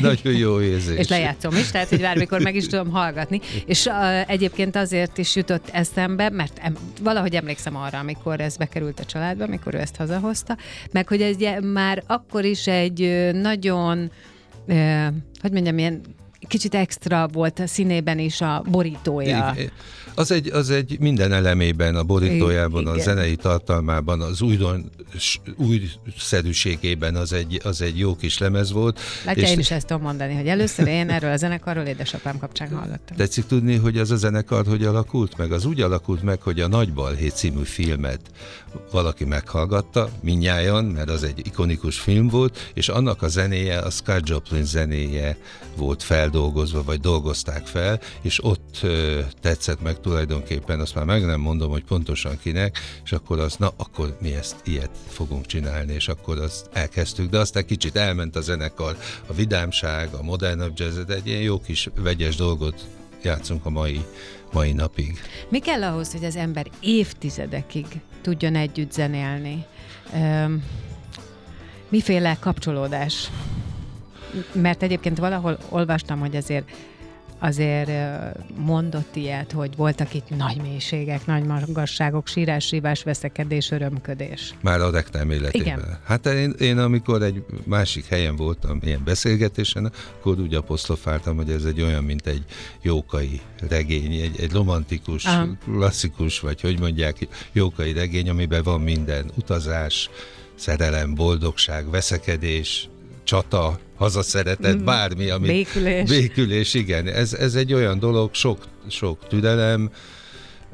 nagyon 0.00 0.34
jó 0.34 0.60
érzés. 0.60 0.98
És 0.98 1.08
lejátszom 1.08 1.56
is, 1.56 1.70
tehát 1.70 1.88
hogy 1.88 2.00
bármikor 2.00 2.40
meg 2.40 2.54
is 2.54 2.66
tudom 2.66 2.90
hallgatni. 2.90 3.40
És 3.66 3.86
uh, 3.86 4.30
egyébként 4.30 4.76
azért 4.76 5.18
is 5.18 5.36
jutott 5.36 5.68
eszembe, 5.72 6.30
mert 6.30 6.58
em, 6.58 6.76
valahogy 7.02 7.34
emlékszem 7.34 7.76
arra, 7.76 7.98
amikor 7.98 8.40
ez 8.40 8.56
bekerült 8.56 9.00
a 9.00 9.04
családba, 9.04 9.44
amikor 9.44 9.74
ő 9.74 9.78
ezt 9.78 9.96
hazahozta, 9.96 10.56
meg 10.92 11.08
hogy 11.08 11.22
ez 11.22 11.36
már 11.62 12.02
akkor 12.06 12.44
is 12.44 12.66
egy 12.66 13.30
nagyon, 13.32 14.10
uh, 14.66 15.06
hogy 15.40 15.52
mondjam, 15.52 15.78
ilyen 15.78 16.00
kicsit 16.48 16.74
extra 16.74 17.28
volt 17.32 17.58
a 17.58 17.66
színében 17.66 18.18
is 18.18 18.40
a 18.40 18.62
borítója. 18.70 19.52
Igen. 19.56 19.70
Az 20.14 20.30
egy, 20.30 20.50
az 20.52 20.70
egy 20.70 20.96
minden 21.00 21.32
elemében, 21.32 21.94
a 21.94 22.02
borítójában, 22.02 22.82
Igen. 22.82 22.94
a 22.94 22.98
zenei 22.98 23.36
tartalmában, 23.36 24.20
az 24.20 24.42
újdon, 24.42 24.90
újszerűségében 25.56 27.14
az 27.14 27.32
egy, 27.32 27.60
az 27.64 27.82
egy 27.82 27.98
jó 27.98 28.16
kis 28.16 28.38
lemez 28.38 28.72
volt. 28.72 29.00
Látja, 29.24 29.48
én 29.48 29.58
is 29.58 29.70
ezt 29.70 29.86
tudom 29.86 30.02
mondani, 30.02 30.34
hogy 30.34 30.46
először 30.46 30.86
én 30.86 31.10
erről 31.10 31.32
a 31.32 31.36
zenekarról 31.36 31.84
édesapám 31.84 32.38
kapcsán 32.38 32.68
hallottam. 32.68 33.16
Tetszik 33.16 33.46
tudni, 33.46 33.76
hogy 33.76 33.98
az 33.98 34.10
a 34.10 34.16
zenekar 34.16 34.66
hogy 34.66 34.84
alakult 34.84 35.36
meg? 35.36 35.52
Az 35.52 35.64
úgy 35.64 35.80
alakult 35.80 36.22
meg, 36.22 36.42
hogy 36.42 36.60
a 36.60 36.68
Nagy 36.68 36.92
Balhé 36.92 37.28
című 37.28 37.62
filmet 37.62 38.20
valaki 38.90 39.24
meghallgatta, 39.24 40.08
minnyáján, 40.20 40.84
mert 40.84 41.10
az 41.10 41.22
egy 41.22 41.46
ikonikus 41.46 41.98
film 41.98 42.28
volt, 42.28 42.70
és 42.74 42.88
annak 42.88 43.22
a 43.22 43.28
zenéje, 43.28 43.78
a 43.78 43.90
Scott 43.90 44.28
Joplin 44.28 44.64
zenéje 44.64 45.36
volt 45.76 46.02
feldolgozva, 46.02 46.37
vagy 46.84 47.00
dolgozták 47.00 47.66
fel, 47.66 48.00
és 48.20 48.44
ott 48.44 48.86
tetszett 49.40 49.82
meg 49.82 50.00
tulajdonképpen, 50.00 50.80
azt 50.80 50.94
már 50.94 51.04
meg 51.04 51.24
nem 51.24 51.40
mondom, 51.40 51.70
hogy 51.70 51.84
pontosan 51.84 52.38
kinek, 52.42 52.78
és 53.04 53.12
akkor 53.12 53.38
az, 53.38 53.56
na, 53.56 53.72
akkor 53.76 54.16
mi 54.20 54.34
ezt 54.34 54.56
ilyet 54.64 54.90
fogunk 55.08 55.46
csinálni, 55.46 55.92
és 55.92 56.08
akkor 56.08 56.38
azt 56.38 56.68
elkezdtük, 56.72 57.30
de 57.30 57.38
aztán 57.38 57.66
kicsit 57.66 57.96
elment 57.96 58.36
a 58.36 58.40
zenekar, 58.40 58.96
a 59.26 59.32
vidámság, 59.32 60.14
a 60.14 60.22
modernabb 60.22 60.72
jazz, 60.76 60.98
egy 61.08 61.26
ilyen 61.26 61.42
jó 61.42 61.60
kis 61.60 61.88
vegyes 61.94 62.36
dolgot 62.36 62.86
játszunk 63.22 63.66
a 63.66 63.70
mai, 63.70 64.04
mai 64.52 64.72
napig. 64.72 65.18
Mi 65.48 65.58
kell 65.58 65.82
ahhoz, 65.82 66.12
hogy 66.12 66.24
az 66.24 66.36
ember 66.36 66.66
évtizedekig 66.80 67.86
tudjon 68.22 68.54
együtt 68.54 68.92
zenélni? 68.92 69.64
Öm, 70.14 70.64
miféle 71.88 72.36
kapcsolódás? 72.40 73.30
Mert 74.52 74.82
egyébként 74.82 75.18
valahol 75.18 75.58
olvastam, 75.68 76.18
hogy 76.18 76.36
azért 76.36 76.70
azért 77.38 77.90
mondott 78.56 79.16
ilyet, 79.16 79.52
hogy 79.52 79.76
voltak 79.76 80.14
itt 80.14 80.36
nagy 80.36 80.60
mélységek, 80.62 81.26
nagy 81.26 81.44
magasságok, 81.44 82.26
sírás, 82.26 82.66
sívás, 82.66 83.02
veszekedés, 83.02 83.70
örömködés. 83.70 84.54
Már 84.60 84.80
a 84.80 84.90
rektám 84.90 85.30
életében. 85.30 85.78
Igen. 85.78 85.98
Hát 86.04 86.26
én, 86.26 86.54
én 86.58 86.78
amikor 86.78 87.22
egy 87.22 87.44
másik 87.64 88.06
helyen 88.06 88.36
voltam, 88.36 88.78
ilyen 88.82 89.02
beszélgetésen, 89.04 89.92
akkor 90.18 90.38
úgy 90.40 90.54
apostrofáltam, 90.54 91.36
hogy 91.36 91.50
ez 91.50 91.64
egy 91.64 91.82
olyan, 91.82 92.04
mint 92.04 92.26
egy 92.26 92.44
jókai 92.82 93.40
regény, 93.68 94.12
egy, 94.12 94.40
egy 94.40 94.52
romantikus, 94.52 95.24
Aha. 95.24 95.46
klasszikus, 95.64 96.40
vagy 96.40 96.60
hogy 96.60 96.80
mondják, 96.80 97.28
jókai 97.52 97.92
regény, 97.92 98.28
amiben 98.28 98.62
van 98.62 98.80
minden, 98.80 99.30
utazás, 99.36 100.10
szerelem, 100.54 101.14
boldogság, 101.14 101.90
veszekedés, 101.90 102.88
csata, 103.28 103.78
hazaszeretet, 103.96 104.84
bármi, 104.84 105.30
ami... 105.30 105.46
Békülés. 105.46 106.08
Békülés, 106.08 106.74
igen. 106.74 107.06
Ez, 107.06 107.32
ez 107.32 107.54
egy 107.54 107.72
olyan 107.72 107.98
dolog, 107.98 108.34
sok, 108.34 108.58
sok 108.88 109.26
türelem, 109.28 109.90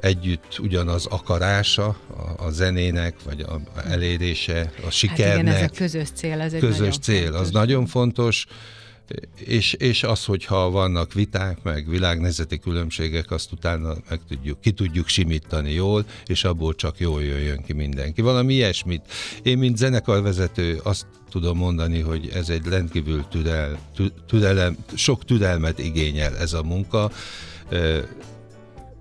együtt 0.01 0.59
ugyanaz 0.59 1.07
akarása 1.07 1.87
a, 1.87 2.45
a 2.45 2.51
zenének, 2.51 3.15
vagy 3.25 3.41
a, 3.41 3.53
a 3.53 3.89
elérése, 3.89 4.73
a 4.79 4.83
Hát 4.83 4.93
sikernek 4.93 5.39
igen, 5.39 5.47
ez 5.47 5.63
a 5.63 5.77
közös 5.77 6.09
cél, 6.15 6.41
ez 6.41 6.53
egy 6.53 6.61
közös 6.61 6.99
cél, 6.99 7.23
fontos. 7.23 7.41
az 7.41 7.51
nagyon 7.51 7.87
fontos, 7.87 8.47
és, 9.35 9.73
és 9.73 10.03
az, 10.03 10.25
hogyha 10.25 10.71
vannak 10.71 11.13
viták, 11.13 11.63
meg 11.63 11.89
világnézeti 11.89 12.59
különbségek, 12.59 13.31
azt 13.31 13.53
utána 13.53 13.95
meg 14.09 14.21
tudjuk, 14.29 14.61
ki 14.61 14.73
tudjuk 14.73 15.09
simítani 15.09 15.73
jól, 15.73 16.05
és 16.27 16.45
abból 16.45 16.75
csak 16.75 16.99
jól 16.99 17.23
jöjjön 17.23 17.63
ki 17.63 17.73
mindenki. 17.73 18.21
Valami 18.21 18.55
ilyesmit. 18.55 19.03
Én, 19.43 19.59
mint 19.59 19.77
zenekarvezető 19.77 20.81
azt 20.83 21.07
tudom 21.31 21.57
mondani, 21.57 22.01
hogy 22.01 22.31
ez 22.35 22.49
egy 22.49 22.67
rendkívül 22.67 23.25
türel, 23.31 23.79
tü- 23.95 24.25
türelem, 24.27 24.77
sok 24.95 25.25
türelmet 25.25 25.79
igényel 25.79 26.37
ez 26.37 26.53
a 26.53 26.63
munka. 26.63 27.11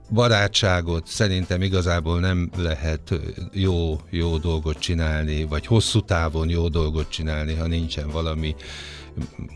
Barátságot 0.09 1.07
szerintem 1.07 1.61
igazából 1.61 2.19
nem 2.19 2.49
lehet 2.57 3.13
jó, 3.51 4.01
jó 4.09 4.37
dolgot 4.37 4.79
csinálni, 4.79 5.43
vagy 5.43 5.65
hosszú 5.65 6.01
távon 6.01 6.49
jó 6.49 6.67
dolgot 6.67 7.09
csinálni, 7.09 7.53
ha 7.53 7.67
nincsen 7.67 8.09
valami 8.09 8.55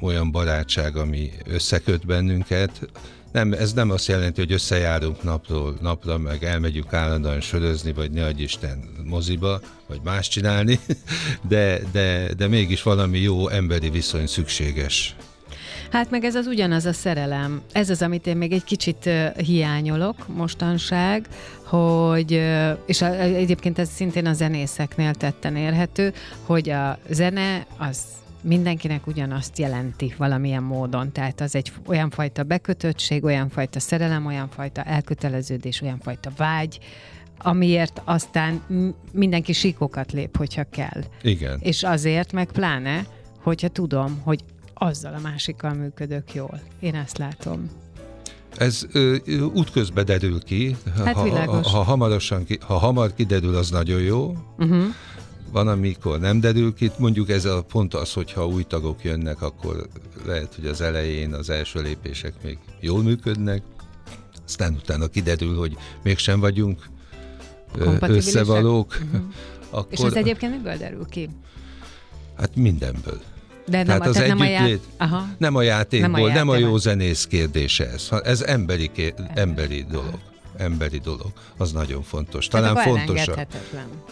olyan 0.02 0.32
barátság, 0.32 0.96
ami 0.96 1.30
összeköt 1.46 2.06
bennünket. 2.06 2.90
Nem, 3.32 3.54
ez 3.54 3.74
nem 3.74 3.90
azt 3.90 4.08
jelenti, 4.08 4.40
hogy 4.40 4.52
összejárunk 4.52 5.24
napról 5.24 5.78
napra, 5.82 6.18
meg 6.18 6.44
elmegyünk 6.44 6.94
állandóan 6.94 7.42
sörözni, 7.42 7.94
vagy 7.94 8.12
ne 8.12 8.26
adj 8.26 8.44
Isten 8.44 8.84
moziba, 9.04 9.62
vagy 9.88 10.00
más 10.04 10.28
csinálni, 10.28 10.80
de, 11.50 11.80
de, 11.92 12.34
de 12.34 12.48
mégis 12.48 12.84
valami 12.84 13.20
jó 13.20 13.48
emberi 13.48 13.90
viszony 13.90 14.28
szükséges. 14.28 15.16
Hát 15.92 16.10
meg 16.10 16.24
ez 16.24 16.36
az 16.36 16.48
ugyanaz 16.48 16.86
a 16.86 16.94
szerelem. 16.94 17.62
Ez 17.72 17.90
az, 17.90 18.02
amit 18.02 18.28
én 18.28 18.38
még 18.38 18.52
egy 18.52 18.64
kicsit 18.64 19.10
hiányolok 19.38 20.28
mostanság, 20.28 21.28
hogy, 21.64 22.42
és 22.86 23.02
egyébként 23.02 23.80
ez 23.80 23.90
szintén 23.90 24.26
a 24.26 24.34
zenészeknél 24.34 25.14
tetten 25.14 25.56
érhető, 25.56 26.14
hogy 26.46 26.70
a 26.70 27.00
zene 27.10 27.66
az 27.78 27.98
mindenkinek 28.41 29.08
ugyanazt 29.08 29.60
jelenti 29.60 30.13
valamilyen 30.17 30.63
módon. 30.63 31.12
Tehát 31.12 31.41
az 31.41 31.56
egy 31.56 31.72
olyan 31.86 32.10
fajta 32.10 32.44
bekötöttség, 32.44 33.24
olyan 33.24 33.50
fajta 33.50 33.79
szerelem, 33.79 34.25
olyan 34.25 34.50
fajta 34.50 34.84
elköteleződés, 34.84 35.82
olyan 35.82 36.00
fajta 36.00 36.32
vágy, 36.38 36.79
amiért 37.38 38.01
aztán 38.06 38.62
mindenki 39.13 39.53
síkokat 39.53 40.12
lép, 40.12 40.38
hogyha 40.38 40.63
kell. 40.70 41.03
Igen. 41.22 41.60
És 41.62 41.84
azért 41.84 42.32
meg 42.32 42.51
pláne, 42.51 43.06
hogyha 43.41 43.67
tudom, 43.67 44.22
hogy 44.24 44.44
azzal 44.74 45.13
a 45.13 45.20
másikkal 45.20 45.74
működök 45.74 46.34
jól. 46.34 46.60
Én 46.79 46.96
ezt 46.96 47.17
látom. 47.17 47.70
Ez 48.58 48.86
ö, 48.91 49.15
útközben 49.53 50.06
derül 50.06 50.44
ki. 50.44 50.75
Hát 50.96 51.15
ha, 51.15 51.29
ha, 51.29 51.62
ha, 51.70 51.84
hamarosan 51.84 52.46
ki, 52.46 52.58
ha 52.62 52.77
hamar 52.77 53.13
kiderül, 53.13 53.56
az 53.56 53.70
nagyon 53.70 54.01
jó. 54.01 54.34
Uh-huh. 54.58 54.84
Van, 55.51 55.68
amikor 55.68 56.20
nem 56.20 56.39
derül 56.39 56.74
ki. 56.74 56.92
Mondjuk 56.98 57.30
ez 57.30 57.46
a 57.46 57.62
pont 57.62 57.94
az, 57.94 58.13
hogyha 58.13 58.48
új 58.48 58.63
tagok 58.63 59.04
jönnek, 59.04 59.42
akkor 59.42 59.88
lehet, 60.25 60.56
hogy 60.56 60.66
az 60.66 60.82
elején 60.82 61.34
az 61.34 61.50
első 61.50 61.82
lépések 61.82 62.34
még 62.44 62.58
jól 62.80 63.04
működnek, 63.04 63.62
aztán 64.46 64.74
utána 64.74 65.08
kiderül, 65.08 65.58
hogy 65.58 65.77
mégsem 66.04 66.39
vagyunk 66.39 66.89
összevalók. 68.01 68.98
Uh-huh. 69.04 69.22
Akkor, 69.70 69.88
És 69.94 70.00
ez 70.00 70.13
egyébként 70.13 70.51
miből 70.51 70.77
derül 70.77 71.06
ki? 71.06 71.30
Hát 72.38 72.56
mindenből. 72.56 73.22
De 73.68 73.77
nem, 73.77 73.86
Tehát 73.86 74.01
a, 74.06 74.10
az 74.10 74.13
tehát 74.13 74.27
nem 74.30 74.39
a 74.39 74.46
já... 74.46 74.58
együttlét- 74.63 74.84
Aha. 74.98 75.27
Nem 75.38 75.56
a 75.56 75.62
játékból, 75.62 76.10
Nem 76.10 76.22
a 76.24 76.27
nem 76.34 76.50
a, 76.50 76.54
játék- 76.54 76.68
jó 76.70 76.77
zenész 76.77 77.25
kérdése 77.25 77.89
ez. 77.89 78.10
Ez 78.24 78.42
emberi, 78.42 78.92
ké- 78.94 79.22
emberi 79.34 79.86
dolog. 79.92 80.20
Emberi 80.58 80.98
dolog. 80.98 81.32
Az 81.58 81.72
nagyon 81.72 82.01
fontos. 82.04 82.48
Talán 82.48 82.75
fontosabb. 82.75 83.48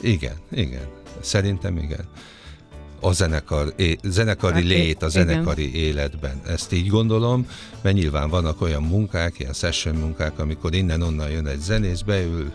Igen, 0.02 0.36
igen. 0.52 0.88
Szerintem 1.20 1.78
igen. 1.78 2.06
A 3.00 3.12
zenekar, 3.12 3.74
é, 3.76 3.98
zenekari 4.04 4.54
Hát, 4.54 4.64
lét 4.64 5.04
a 5.04 5.08
igen. 5.08 5.10
zenekari 5.10 5.76
életben. 5.76 6.42
Ezt 6.48 6.74
így 6.74 6.88
gondolom, 6.88 7.48
mert 7.82 7.96
nyilván 7.96 8.30
vannak 8.30 8.62
olyan 8.62 8.84
munkák, 8.84 9.40
ilyen 9.40 9.54
session 9.54 9.96
munkák, 9.96 10.40
amikor 10.40 10.74
innen-onnan 10.74 11.30
jön 11.30 11.48
egy 11.48 11.60
zenész, 11.60 12.02
beül, 12.02 12.52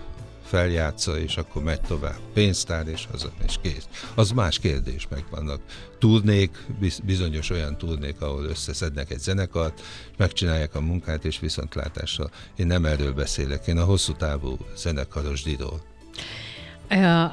feljátsza, 0.50 1.18
és 1.18 1.36
akkor 1.36 1.62
megy 1.62 1.80
tovább. 1.80 2.18
Pénztár, 2.34 2.88
és 2.88 3.06
haza, 3.10 3.30
és 3.46 3.54
kész. 3.62 3.88
Az 4.14 4.30
más 4.30 4.58
kérdés, 4.58 5.06
meg 5.10 5.24
vannak 5.30 5.60
turnék, 5.98 6.66
biz- 6.80 7.04
bizonyos 7.04 7.50
olyan 7.50 7.78
turnék, 7.78 8.20
ahol 8.20 8.44
összeszednek 8.44 9.10
egy 9.10 9.18
zenekart, 9.18 9.80
és 10.10 10.16
megcsinálják 10.16 10.74
a 10.74 10.80
munkát, 10.80 11.24
és 11.24 11.40
viszontlátásra. 11.40 12.30
Én 12.56 12.66
nem 12.66 12.84
erről 12.84 13.12
beszélek, 13.12 13.66
én 13.66 13.78
a 13.78 13.84
hosszú 13.84 14.12
távú 14.12 14.56
zenekaros 14.76 15.42
díról. 15.42 15.82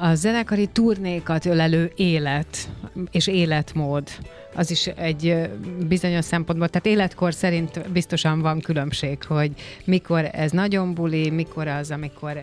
A, 0.00 0.14
zenekari 0.14 0.66
turnékat 0.66 1.44
ölelő 1.44 1.92
élet 1.96 2.68
és 3.10 3.26
életmód, 3.26 4.08
az 4.54 4.70
is 4.70 4.86
egy 4.86 5.50
bizonyos 5.88 6.24
szempontból, 6.24 6.68
tehát 6.68 6.86
életkor 6.86 7.34
szerint 7.34 7.90
biztosan 7.90 8.40
van 8.40 8.60
különbség, 8.60 9.22
hogy 9.24 9.52
mikor 9.84 10.28
ez 10.32 10.50
nagyon 10.50 10.94
buli, 10.94 11.30
mikor 11.30 11.66
az, 11.66 11.90
amikor 11.90 12.42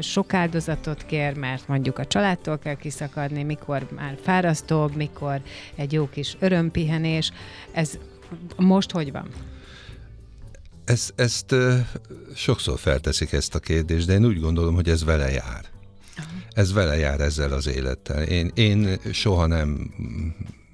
sok 0.00 0.34
áldozatot 0.34 1.06
kér, 1.06 1.36
mert 1.36 1.68
mondjuk 1.68 1.98
a 1.98 2.06
családtól 2.06 2.58
kell 2.58 2.76
kiszakadni, 2.76 3.42
mikor 3.42 3.86
már 3.96 4.18
fárasztóbb, 4.22 4.96
mikor 4.96 5.40
egy 5.74 5.92
jó 5.92 6.08
kis 6.08 6.36
örömpihenés. 6.38 7.32
Ez 7.72 7.98
most 8.56 8.90
hogy 8.90 9.12
van? 9.12 9.28
ezt, 10.84 11.12
ezt 11.16 11.54
sokszor 12.34 12.78
felteszik 12.78 13.32
ezt 13.32 13.54
a 13.54 13.58
kérdést, 13.58 14.06
de 14.06 14.12
én 14.12 14.26
úgy 14.26 14.40
gondolom, 14.40 14.74
hogy 14.74 14.88
ez 14.88 15.04
vele 15.04 15.30
jár. 15.30 15.71
Ez 16.54 16.72
vele 16.72 16.96
jár 16.96 17.20
ezzel 17.20 17.52
az 17.52 17.66
élettel. 17.66 18.22
Én, 18.22 18.50
én 18.54 19.00
soha 19.12 19.46
nem 19.46 19.90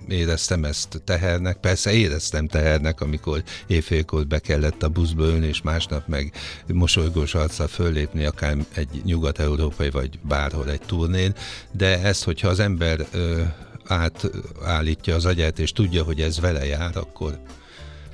éreztem 0.09 0.65
ezt 0.65 1.03
tehernek. 1.05 1.57
Persze 1.57 1.93
éreztem 1.93 2.49
tehernek, 2.49 3.01
amikor 3.01 3.43
éjfélkor 3.67 4.27
be 4.27 4.39
kellett 4.39 4.83
a 4.83 4.89
buszba 4.89 5.25
ülni, 5.25 5.47
és 5.47 5.63
másnap 5.63 6.07
meg 6.07 6.33
mosolygós 6.67 7.35
arccal 7.35 7.67
föllépni, 7.67 8.25
akár 8.25 8.57
egy 8.75 9.01
nyugat-európai, 9.05 9.91
vagy 9.91 10.19
bárhol 10.23 10.71
egy 10.71 10.81
turnén, 10.87 11.35
de 11.73 12.03
ezt, 12.03 12.25
hogyha 12.25 12.49
az 12.49 12.61
ember 12.61 13.07
ö, 13.13 13.43
átállítja 13.87 15.15
az 15.15 15.25
agyát, 15.25 15.59
és 15.59 15.73
tudja, 15.73 16.03
hogy 16.03 16.21
ez 16.21 16.41
vele 16.41 16.67
jár, 16.67 16.97
akkor, 16.97 17.39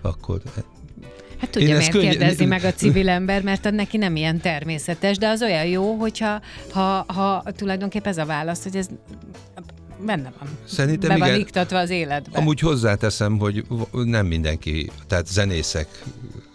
akkor 0.02 0.40
Hát 1.44 1.52
tudja, 1.52 1.76
miért 1.76 1.90
könny... 1.90 2.02
kérdezi 2.02 2.44
meg 2.54 2.64
a 2.64 2.72
civil 2.72 3.08
ember, 3.08 3.42
mert 3.42 3.70
neki 3.70 3.96
nem 3.96 4.16
ilyen 4.16 4.40
természetes, 4.40 5.16
de 5.18 5.28
az 5.28 5.42
olyan 5.42 5.66
jó, 5.66 5.94
hogyha 5.94 6.40
ha, 6.72 7.04
ha 7.08 7.44
tulajdonképpen 7.56 8.12
ez 8.12 8.18
a 8.18 8.24
válasz, 8.24 8.62
hogy 8.62 8.76
ez 8.76 8.86
benne 10.00 10.32
van. 10.38 10.48
Szerintem 10.64 11.08
Be 11.08 11.16
van 11.16 11.28
igen. 11.28 11.40
iktatva 11.40 11.78
az 11.78 11.90
életbe. 11.90 12.38
Amúgy 12.38 12.60
hozzáteszem, 12.60 13.38
hogy 13.38 13.64
nem 13.92 14.26
mindenki, 14.26 14.90
tehát 15.06 15.26
zenészek, 15.26 15.88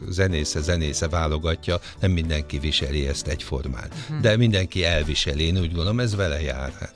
zenésze, 0.10 0.62
zenésze 0.62 1.08
válogatja, 1.08 1.80
nem 2.00 2.12
mindenki 2.12 2.60
viseli 2.60 3.08
ezt 3.08 3.28
egyformán. 3.28 3.88
Uh-huh. 4.02 4.22
De 4.22 4.38
mindenki 4.38 4.84
elviseli, 4.84 5.44
én 5.44 5.58
úgy 5.58 5.74
gondolom, 5.74 6.00
ez 6.00 6.16
vele 6.16 6.42
jár. 6.42 6.72
Hát 6.80 6.96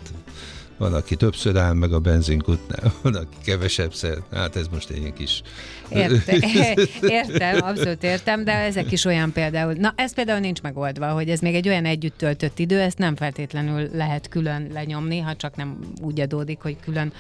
van, 0.78 0.94
aki 0.94 1.16
többször 1.16 1.58
áll 1.58 1.74
meg 1.74 1.94
a 1.94 2.00
benzinkutnál, 2.00 2.94
van, 3.02 3.16
aki 3.16 3.36
kevesebb 3.46 3.94
szer. 3.94 4.18
Hát 4.32 4.56
ez 4.56 4.68
most 4.72 4.90
egy 4.90 5.14
kis... 5.14 5.42
Érte, 5.90 6.38
értem, 7.20 7.62
abszolút 7.62 8.04
értem, 8.04 8.44
de 8.44 8.52
ezek 8.52 8.92
is 8.92 9.06
olyan 9.06 9.32
például. 9.32 9.74
Na, 9.74 9.94
ez 9.96 10.14
például 10.14 10.40
nincs 10.40 10.62
megoldva, 10.62 11.12
hogy 11.12 11.30
ez 11.30 11.40
még 11.40 11.56
egy 11.56 11.68
olyan 11.68 11.86
együtt 11.86 12.18
töltött 12.18 12.60
idő, 12.60 12.80
ezt 12.80 12.98
nem 12.98 13.16
feltétlenül 13.16 13.90
lehet 13.94 14.30
külön 14.30 14.70
lenyomni, 14.74 15.20
ha 15.20 15.36
csak 15.36 15.56
nem 15.56 15.78
úgy 16.02 16.20
adódik, 16.20 16.60
hogy 16.62 16.78
külön 16.84 17.14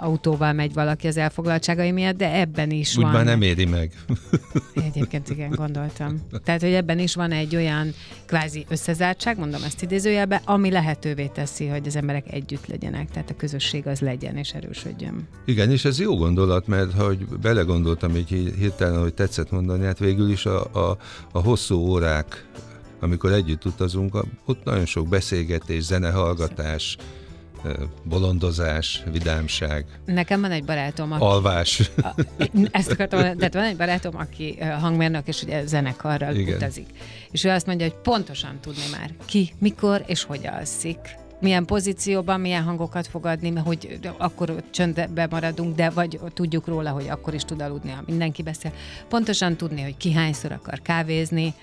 autóval 0.00 0.52
megy 0.52 0.72
valaki 0.72 1.06
az 1.06 1.16
elfoglaltságai 1.16 1.90
miatt, 1.90 2.16
de 2.16 2.32
ebben 2.32 2.70
is 2.70 2.96
úgy 2.96 3.02
van. 3.02 3.12
már 3.12 3.24
nem 3.24 3.42
éri 3.42 3.64
meg. 3.64 3.92
Egyébként 4.86 5.28
igen, 5.28 5.50
gondoltam. 5.50 6.26
Tehát, 6.44 6.60
hogy 6.60 6.72
ebben 6.72 6.98
is 6.98 7.14
van 7.14 7.30
egy 7.32 7.56
olyan 7.56 7.94
kvázi 8.26 8.64
összezártság, 8.68 9.38
mondom 9.38 9.62
ezt 9.62 9.82
idézőjelbe, 9.82 10.40
ami 10.44 10.70
lehetővé 10.70 11.26
teszi, 11.26 11.66
hogy 11.66 11.86
az 11.86 11.96
emberek 11.96 12.32
együtt 12.32 12.66
legyenek 12.66 12.91
legyenek, 12.92 13.10
tehát 13.10 13.30
a 13.30 13.36
közösség 13.36 13.86
az 13.86 14.00
legyen 14.00 14.36
és 14.36 14.52
erősödjön. 14.52 15.28
Igen, 15.44 15.70
és 15.70 15.84
ez 15.84 15.98
jó 15.98 16.16
gondolat, 16.16 16.66
mert 16.66 16.92
ha 16.92 17.12
belegondoltam 17.40 18.16
így 18.16 18.54
hirtelen, 18.58 19.00
hogy 19.00 19.14
tetszett 19.14 19.50
mondani, 19.50 19.84
hát 19.84 19.98
végül 19.98 20.30
is 20.30 20.46
a, 20.46 20.64
a, 20.64 20.96
a 21.32 21.40
hosszú 21.40 21.76
órák, 21.76 22.46
amikor 23.00 23.32
együtt 23.32 23.64
utazunk, 23.64 24.16
ott 24.44 24.64
nagyon 24.64 24.86
sok 24.86 25.08
beszélgetés, 25.08 25.82
zenehallgatás, 25.82 26.96
bolondozás, 28.02 29.02
vidámság. 29.12 29.84
Nekem 30.04 30.40
van 30.40 30.50
egy 30.50 30.64
barátom, 30.64 31.12
aki... 31.12 31.22
Alvás. 31.24 31.90
A, 31.96 32.14
ezt 32.70 32.90
akartam 32.90 33.20
tehát 33.20 33.54
van 33.54 33.64
egy 33.64 33.76
barátom, 33.76 34.16
aki 34.16 34.58
hangmérnök, 34.80 35.28
és 35.28 35.42
ugye 35.42 35.66
zenekarral 35.66 36.34
Igen. 36.34 36.54
utazik. 36.54 36.86
És 37.30 37.44
ő 37.44 37.50
azt 37.50 37.66
mondja, 37.66 37.86
hogy 37.86 37.96
pontosan 38.02 38.58
tudni 38.60 38.84
már 38.92 39.10
ki, 39.24 39.52
mikor 39.58 40.02
és 40.06 40.22
hogy 40.22 40.46
alszik 40.46 40.98
milyen 41.42 41.64
pozícióban, 41.64 42.40
milyen 42.40 42.62
hangokat 42.62 43.06
fogadni, 43.06 43.52
hogy 43.54 43.98
akkor 44.18 44.62
csöndbe 44.70 45.26
maradunk, 45.30 45.76
de 45.76 45.90
vagy 45.90 46.20
tudjuk 46.34 46.66
róla, 46.66 46.90
hogy 46.90 47.08
akkor 47.08 47.34
is 47.34 47.42
tud 47.42 47.60
aludni, 47.60 47.90
ha 47.90 48.02
mindenki 48.06 48.42
beszél. 48.42 48.72
Pontosan 49.08 49.56
tudni, 49.56 49.82
hogy 49.82 49.96
ki 49.96 50.12
hányszor 50.12 50.52
akar 50.52 50.80
kávézni, 50.82 51.54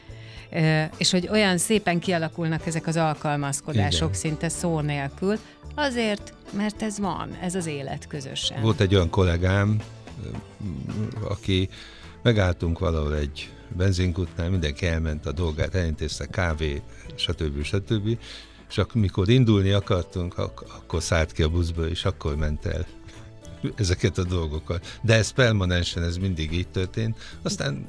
és 0.97 1.11
hogy 1.11 1.27
olyan 1.31 1.57
szépen 1.57 1.99
kialakulnak 1.99 2.65
ezek 2.65 2.87
az 2.87 2.95
alkalmazkodások 2.95 4.07
Igen. 4.07 4.19
szinte 4.19 4.49
szó 4.49 4.79
nélkül, 4.79 5.37
azért, 5.75 6.33
mert 6.51 6.81
ez 6.81 6.99
van, 6.99 7.37
ez 7.41 7.55
az 7.55 7.65
élet 7.65 8.07
közösen. 8.07 8.61
Volt 8.61 8.79
egy 8.79 8.95
olyan 8.95 9.09
kollégám, 9.09 9.81
aki 11.29 11.69
megálltunk 12.21 12.79
valahol 12.79 13.15
egy 13.15 13.49
benzinkutnál, 13.77 14.49
mindenki 14.49 14.85
elment 14.85 15.25
a 15.25 15.31
dolgát, 15.31 15.75
elintézte 15.75 16.25
kávé, 16.25 16.81
stb. 17.15 17.63
stb. 17.63 18.17
És 18.69 18.77
akkor, 18.77 19.01
mikor 19.01 19.29
indulni 19.29 19.71
akartunk, 19.71 20.37
ak- 20.37 20.69
akkor 20.69 21.01
szállt 21.01 21.31
ki 21.31 21.43
a 21.43 21.49
buszba, 21.49 21.87
és 21.87 22.05
akkor 22.05 22.35
ment 22.35 22.65
el 22.65 22.85
ezeket 23.75 24.17
a 24.17 24.23
dolgokat. 24.23 24.99
De 25.01 25.13
ez 25.13 25.29
permanensen, 25.29 26.03
ez 26.03 26.17
mindig 26.17 26.51
így 26.53 26.67
történt. 26.67 27.17
Aztán 27.41 27.85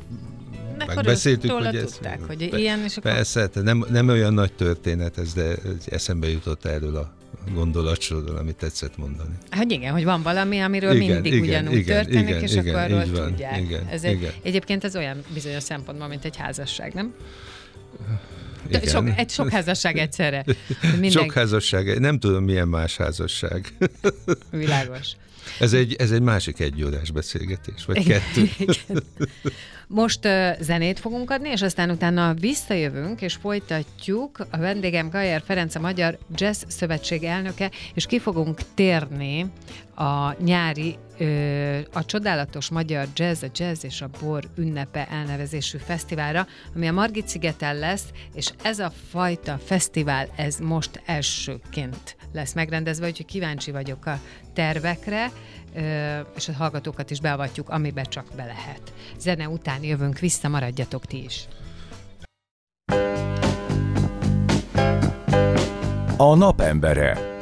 de 0.79 0.85
megbeszéltük, 0.87 1.51
hogy 1.51 1.77
ez... 1.77 1.93
Tudták, 1.93 2.21
hogy 2.27 2.43
ilyen, 2.59 2.79
és 2.85 2.97
akkor... 2.97 3.13
Persze, 3.13 3.51
nem, 3.55 3.85
nem 3.91 4.09
olyan 4.09 4.35
nagy 4.35 4.53
történet 4.53 5.19
ez, 5.19 5.33
de 5.33 5.55
eszembe 5.87 6.31
jutott 6.31 6.65
erről 6.65 6.97
a 6.97 7.13
gondolatsorról, 7.55 8.37
amit 8.37 8.57
tetszett 8.57 8.97
mondani. 8.97 9.35
Hát 9.51 9.71
igen, 9.71 9.93
hogy 9.93 10.05
van 10.05 10.23
valami, 10.23 10.61
amiről 10.61 10.95
igen, 10.95 11.13
mindig 11.13 11.33
igen, 11.33 11.49
ugyanúgy 11.49 11.79
igen, 11.79 11.97
történik, 11.97 12.29
igen, 12.29 12.43
és 12.43 12.53
igen, 12.53 12.75
akkor 12.75 12.81
arról 12.81 13.27
tudják. 13.27 13.61
Igen, 13.61 13.87
ez 13.87 14.05
egy, 14.05 14.13
igen. 14.13 14.33
Egyébként 14.43 14.85
ez 14.85 14.97
olyan 14.97 15.23
bizonyos 15.35 15.63
szempontból, 15.63 16.09
mint 16.09 16.25
egy 16.25 16.37
házasság, 16.37 16.95
nem? 16.95 17.15
Igen. 18.69 18.83
Sok, 18.83 19.09
egy 19.17 19.31
sok 19.31 19.51
házasság 19.51 19.99
egyszerre. 19.99 20.45
Minden... 20.91 21.11
Sok 21.11 21.33
házasság, 21.33 22.01
nem 22.01 22.19
tudom 22.19 22.45
milyen 22.45 22.69
más 22.69 22.97
házasság. 22.97 23.73
Világos. 24.51 25.17
Ez 25.59 25.73
egy, 25.73 25.95
ez 25.99 26.11
egy 26.11 26.23
másik 26.23 26.61
egyórás 26.61 27.11
beszélgetés, 27.11 27.85
vagy 27.85 27.97
Igen. 27.97 28.21
kettő. 28.21 28.49
Igen. 28.59 29.03
Most 29.87 30.25
uh, 30.25 30.61
zenét 30.61 30.99
fogunk 30.99 31.31
adni, 31.31 31.49
és 31.49 31.63
aztán 31.63 31.91
utána 31.91 32.35
visszajövünk, 32.35 33.21
és 33.21 33.35
folytatjuk. 33.35 34.47
A 34.51 34.59
vendégem 34.59 35.09
Gajer 35.09 35.43
Ferenc, 35.47 35.75
a 35.75 35.81
Magyar 35.81 36.19
Jazz 36.35 36.63
Szövetség 36.69 37.25
elnöke, 37.25 37.71
és 37.95 38.07
ki 38.07 38.19
fogunk 38.19 38.61
térni 38.75 39.51
a 40.01 40.43
nyári, 40.43 40.99
a 41.93 42.05
csodálatos 42.05 42.71
magyar 42.71 43.07
jazz, 43.15 43.43
a 43.43 43.47
jazz 43.55 43.85
és 43.85 44.01
a 44.01 44.11
bor 44.21 44.45
ünnepe 44.57 45.09
elnevezésű 45.09 45.79
fesztiválra, 45.79 46.47
ami 46.75 46.89
a 46.89 46.93
Margit 46.93 47.29
szigeten 47.29 47.79
lesz, 47.79 48.05
és 48.35 48.51
ez 48.63 48.79
a 48.79 48.93
fajta 49.11 49.59
fesztivál, 49.65 50.29
ez 50.37 50.59
most 50.59 51.03
elsőként 51.07 52.17
lesz 52.33 52.53
megrendezve, 52.53 53.07
úgyhogy 53.07 53.27
kíváncsi 53.27 53.71
vagyok 53.71 54.07
a 54.07 54.21
tervekre, 54.53 55.31
és 56.37 56.49
a 56.49 56.53
hallgatókat 56.53 57.11
is 57.11 57.21
beavatjuk, 57.21 57.69
amiben 57.69 58.05
csak 58.09 58.25
be 58.37 58.45
lehet. 58.45 58.93
Zene 59.19 59.49
után 59.49 59.83
jövünk 59.83 60.19
vissza, 60.19 60.49
maradjatok 60.49 61.07
ti 61.07 61.25
is. 61.25 61.49
A 66.17 66.35
napembere. 66.35 67.39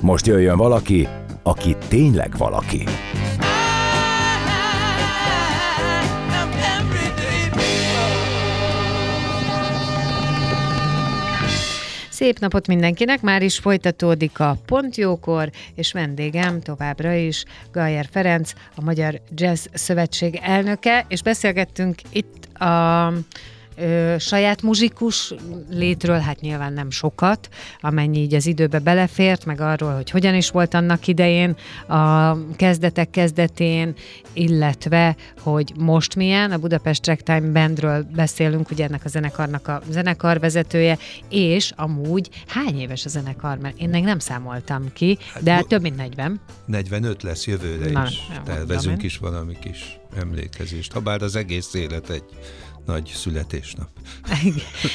Most 0.00 0.26
jöjjön 0.26 0.56
valaki, 0.56 1.08
aki 1.42 1.76
tényleg 1.88 2.36
valaki. 2.36 2.84
Szép 12.22 12.38
napot 12.38 12.66
mindenkinek, 12.66 13.20
már 13.20 13.42
is 13.42 13.58
folytatódik 13.58 14.40
a 14.40 14.56
Pontjókor, 14.66 15.50
és 15.74 15.92
vendégem 15.92 16.60
továbbra 16.60 17.12
is 17.12 17.44
Gajer 17.72 18.06
Ferenc, 18.10 18.52
a 18.76 18.82
Magyar 18.82 19.20
Jazz 19.34 19.66
Szövetség 19.72 20.38
elnöke, 20.42 21.04
és 21.08 21.22
beszélgettünk 21.22 22.00
itt 22.10 22.60
a 22.60 23.12
ö, 23.76 24.14
saját 24.18 24.62
muzsikus 24.62 25.34
létről, 25.70 26.18
hát 26.18 26.40
nyilván 26.40 26.72
nem 26.72 26.90
sokat, 26.90 27.48
amennyi 27.80 28.18
így 28.18 28.34
az 28.34 28.46
időbe 28.46 28.78
belefért, 28.78 29.44
meg 29.44 29.60
arról, 29.60 29.94
hogy 29.94 30.10
hogyan 30.10 30.34
is 30.34 30.50
volt 30.50 30.74
annak 30.74 31.06
idején 31.06 31.56
a 31.88 32.36
kezdetek 32.56 33.10
kezdetén, 33.10 33.94
illetve, 34.32 35.16
hogy 35.40 35.72
most 35.78 36.14
milyen, 36.14 36.50
a 36.52 36.58
Budapest 36.58 37.06
Ragtime 37.06 37.52
Bandről 37.52 38.06
beszélünk, 38.14 38.70
ugye 38.70 38.84
ennek 38.84 39.04
a 39.04 39.08
zenekarnak 39.08 39.68
a 39.68 39.82
zenekarvezetője, 39.90 40.98
és 41.28 41.72
amúgy 41.76 42.28
hány 42.46 42.80
éves 42.80 43.04
a 43.04 43.08
zenekar, 43.08 43.58
mert 43.58 43.78
én 43.78 43.88
még 43.88 44.04
nem 44.04 44.18
számoltam 44.18 44.92
ki, 44.92 45.18
hát, 45.32 45.42
de 45.42 45.52
hát 45.52 45.66
több 45.66 45.82
mint 45.82 45.96
40. 45.96 46.40
45 46.66 47.22
lesz 47.22 47.46
jövőre 47.46 47.90
Na, 47.90 48.06
is, 48.06 48.28
tervezünk 48.44 49.02
is 49.02 49.18
valami 49.18 49.56
kis 49.60 49.98
emlékezést, 50.16 50.92
ha 50.92 51.00
bár 51.00 51.22
az 51.22 51.36
egész 51.36 51.74
élet 51.74 52.10
egy 52.10 52.24
nagy 52.86 53.10
születésnap. 53.14 53.88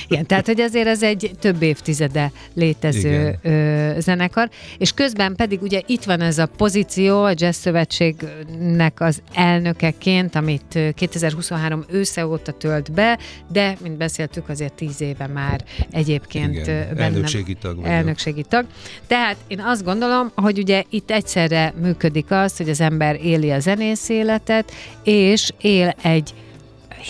Igen, 0.08 0.26
tehát 0.26 0.46
hogy 0.46 0.62
azért 0.62 0.88
ez 0.88 1.04
egy 1.04 1.32
több 1.40 1.62
évtizede 1.62 2.32
létező 2.54 3.40
ö, 3.42 3.96
zenekar, 4.00 4.50
és 4.78 4.92
közben 4.92 5.36
pedig 5.36 5.62
ugye 5.62 5.82
itt 5.86 6.04
van 6.04 6.22
ez 6.22 6.38
a 6.38 6.46
pozíció 6.46 7.24
a 7.24 7.32
Jazz 7.36 7.58
Szövetségnek 7.58 9.02
az 9.02 9.22
elnökeként, 9.34 10.36
amit 10.36 10.80
2023 10.94 11.86
ősze 11.90 12.28
óta 12.28 12.52
tölt 12.52 12.92
be, 12.92 13.20
de, 13.52 13.78
mint 13.82 13.98
beszéltük, 13.98 14.50
azért 14.50 14.74
tíz 14.74 15.02
éve 15.02 15.28
már 15.28 15.64
egyébként 15.92 16.56
Igen, 16.56 16.88
benne, 16.88 17.02
elnökségi 17.02 17.54
tag 17.54 17.76
vagyok. 17.76 17.92
Elnökségi 17.92 18.44
tag. 18.44 18.66
Tehát 19.08 19.38
én 19.48 19.60
azt 19.60 19.84
gondolom, 19.84 20.32
hogy 20.36 20.60
ugye 20.60 20.84
itt 20.90 21.12
egyszerre 21.12 21.74
működik 21.82 22.32
az, 22.32 22.58
hogy 22.58 22.70
az 22.70 22.82
ember 22.82 23.20
éli 23.24 23.52
a 23.52 23.60
zenész 23.60 24.10
életet, 24.10 24.72
és 25.04 25.52
él 25.62 25.96
egy 26.02 26.34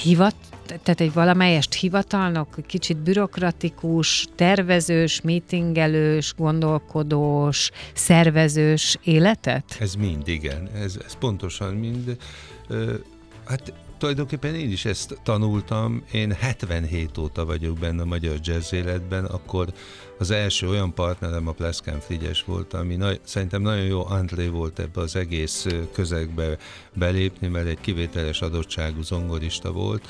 hivat, 0.03 0.35
tehát 0.67 1.01
egy 1.01 1.13
valamelyest 1.13 1.73
hivatalnok, 1.73 2.55
kicsit 2.67 2.97
bürokratikus, 2.97 4.27
tervezős, 4.35 5.21
meetingelős, 5.21 6.33
gondolkodós, 6.37 7.71
szervezős 7.93 8.97
életet? 9.03 9.77
Ez 9.79 9.95
mind, 9.95 10.27
igen. 10.27 10.69
Ez, 10.75 10.97
ez 11.05 11.13
pontosan 11.19 11.73
mind. 11.73 12.17
Hát 13.45 13.73
tulajdonképpen 13.97 14.55
én 14.55 14.71
is 14.71 14.85
ezt 14.85 15.19
tanultam. 15.23 16.03
Én 16.11 16.31
77 16.31 17.17
óta 17.17 17.45
vagyok 17.45 17.77
benne 17.77 18.01
a 18.01 18.05
magyar 18.05 18.37
jazz 18.41 18.73
életben, 18.73 19.25
akkor 19.25 19.73
az 20.19 20.31
első 20.31 20.67
olyan 20.69 20.93
partnerem 20.93 21.47
a 21.47 21.51
Pleszkán 21.51 21.99
Frigyes 21.99 22.43
volt, 22.43 22.73
ami 22.73 22.95
nagy, 22.95 23.19
szerintem 23.23 23.61
nagyon 23.61 23.85
jó 23.85 24.05
André 24.05 24.47
volt 24.47 24.79
ebbe 24.79 25.01
az 25.01 25.15
egész 25.15 25.65
közegbe 25.91 26.57
belépni, 26.93 27.47
mert 27.47 27.67
egy 27.67 27.81
kivételes 27.81 28.41
adottságú 28.41 29.01
zongorista 29.01 29.71
volt. 29.71 30.07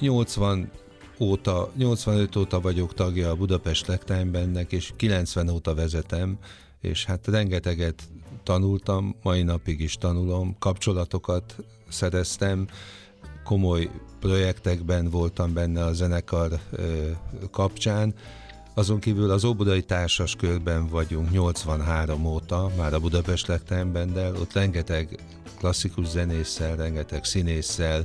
80 0.00 0.70
óta, 1.18 1.72
85 1.76 2.36
óta 2.36 2.60
vagyok 2.60 2.94
tagja 2.94 3.30
a 3.30 3.36
Budapest 3.36 3.86
Legtime 3.86 4.24
Bandnek, 4.24 4.72
és 4.72 4.92
90 4.96 5.48
óta 5.48 5.74
vezetem, 5.74 6.38
és 6.80 7.04
hát 7.04 7.26
rengeteget 7.26 8.02
tanultam, 8.46 9.14
mai 9.22 9.42
napig 9.42 9.80
is 9.80 9.96
tanulom, 9.96 10.56
kapcsolatokat 10.58 11.56
szereztem, 11.88 12.66
komoly 13.44 13.90
projektekben 14.20 15.10
voltam 15.10 15.52
benne 15.52 15.84
a 15.84 15.92
zenekar 15.92 16.60
kapcsán. 17.50 18.14
Azon 18.74 19.00
kívül 19.00 19.30
az 19.30 19.44
Óbudai 19.44 19.82
Társas 19.82 20.36
Körben 20.36 20.88
vagyunk 20.88 21.30
83 21.30 22.26
óta, 22.26 22.70
már 22.76 22.94
a 22.94 23.00
Budapest 23.00 23.46
Legtime 23.46 24.30
ott 24.30 24.52
rengeteg 24.52 25.18
klasszikus 25.58 26.06
zenésszel, 26.06 26.76
rengeteg 26.76 27.24
színésszel, 27.24 28.04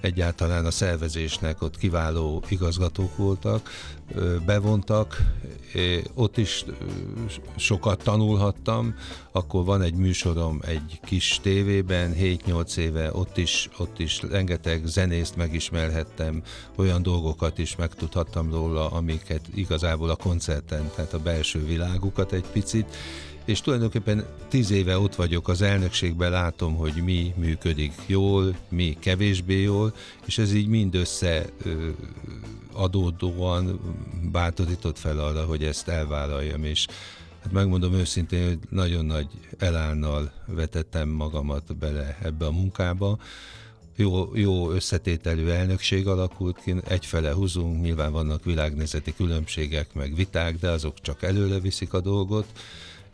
egyáltalán 0.00 0.66
a 0.66 0.70
szervezésnek 0.70 1.62
ott 1.62 1.78
kiváló 1.78 2.42
igazgatók 2.48 3.16
voltak, 3.16 3.70
bevontak, 4.46 5.22
ott 6.14 6.36
is 6.36 6.64
sokat 7.56 8.02
tanulhattam, 8.02 8.94
akkor 9.32 9.64
van 9.64 9.82
egy 9.82 9.94
műsorom 9.94 10.60
egy 10.66 11.00
kis 11.04 11.38
tévében, 11.42 12.14
7-8 12.14 12.76
éve, 12.76 13.10
ott 13.12 13.36
is, 13.36 13.68
ott 13.78 13.98
is 13.98 14.22
rengeteg 14.30 14.86
zenészt 14.86 15.36
megismerhettem, 15.36 16.42
olyan 16.76 17.02
dolgokat 17.02 17.58
is 17.58 17.76
megtudhattam 17.76 18.50
róla, 18.50 18.90
amiket 18.90 19.48
igazából 19.54 20.10
a 20.10 20.16
koncerten, 20.16 20.90
tehát 20.94 21.12
a 21.12 21.18
belső 21.18 21.64
világukat 21.64 22.32
egy 22.32 22.46
picit, 22.52 22.96
és 23.48 23.60
tulajdonképpen 23.60 24.24
tíz 24.48 24.70
éve 24.70 24.98
ott 24.98 25.14
vagyok 25.14 25.48
az 25.48 25.62
elnökségben, 25.62 26.30
látom, 26.30 26.74
hogy 26.74 27.02
mi 27.04 27.32
működik 27.36 27.92
jól, 28.06 28.56
mi 28.68 28.96
kevésbé 29.00 29.62
jól, 29.62 29.94
és 30.26 30.38
ez 30.38 30.52
így 30.52 30.68
mind 30.68 30.94
össze 30.94 31.44
adódóan 32.72 33.80
bátorított 34.32 34.98
fel 34.98 35.18
arra, 35.18 35.44
hogy 35.44 35.64
ezt 35.64 35.88
elvállaljam, 35.88 36.64
és 36.64 36.86
hát 37.42 37.52
megmondom 37.52 37.92
őszintén, 37.92 38.46
hogy 38.46 38.58
nagyon 38.70 39.04
nagy 39.04 39.28
elánnal 39.58 40.32
vetettem 40.46 41.08
magamat 41.08 41.76
bele 41.76 42.18
ebbe 42.22 42.46
a 42.46 42.52
munkába, 42.52 43.18
jó, 43.96 44.36
jó 44.36 44.70
összetételű 44.70 45.46
elnökség 45.46 46.06
alakult 46.06 46.60
ki, 46.64 46.74
egyfele 46.88 47.32
húzunk, 47.32 47.82
nyilván 47.82 48.12
vannak 48.12 48.44
világnézeti 48.44 49.14
különbségek, 49.14 49.94
meg 49.94 50.14
viták, 50.14 50.58
de 50.58 50.70
azok 50.70 51.00
csak 51.00 51.22
előre 51.22 51.58
viszik 51.58 51.92
a 51.92 52.00
dolgot, 52.00 52.46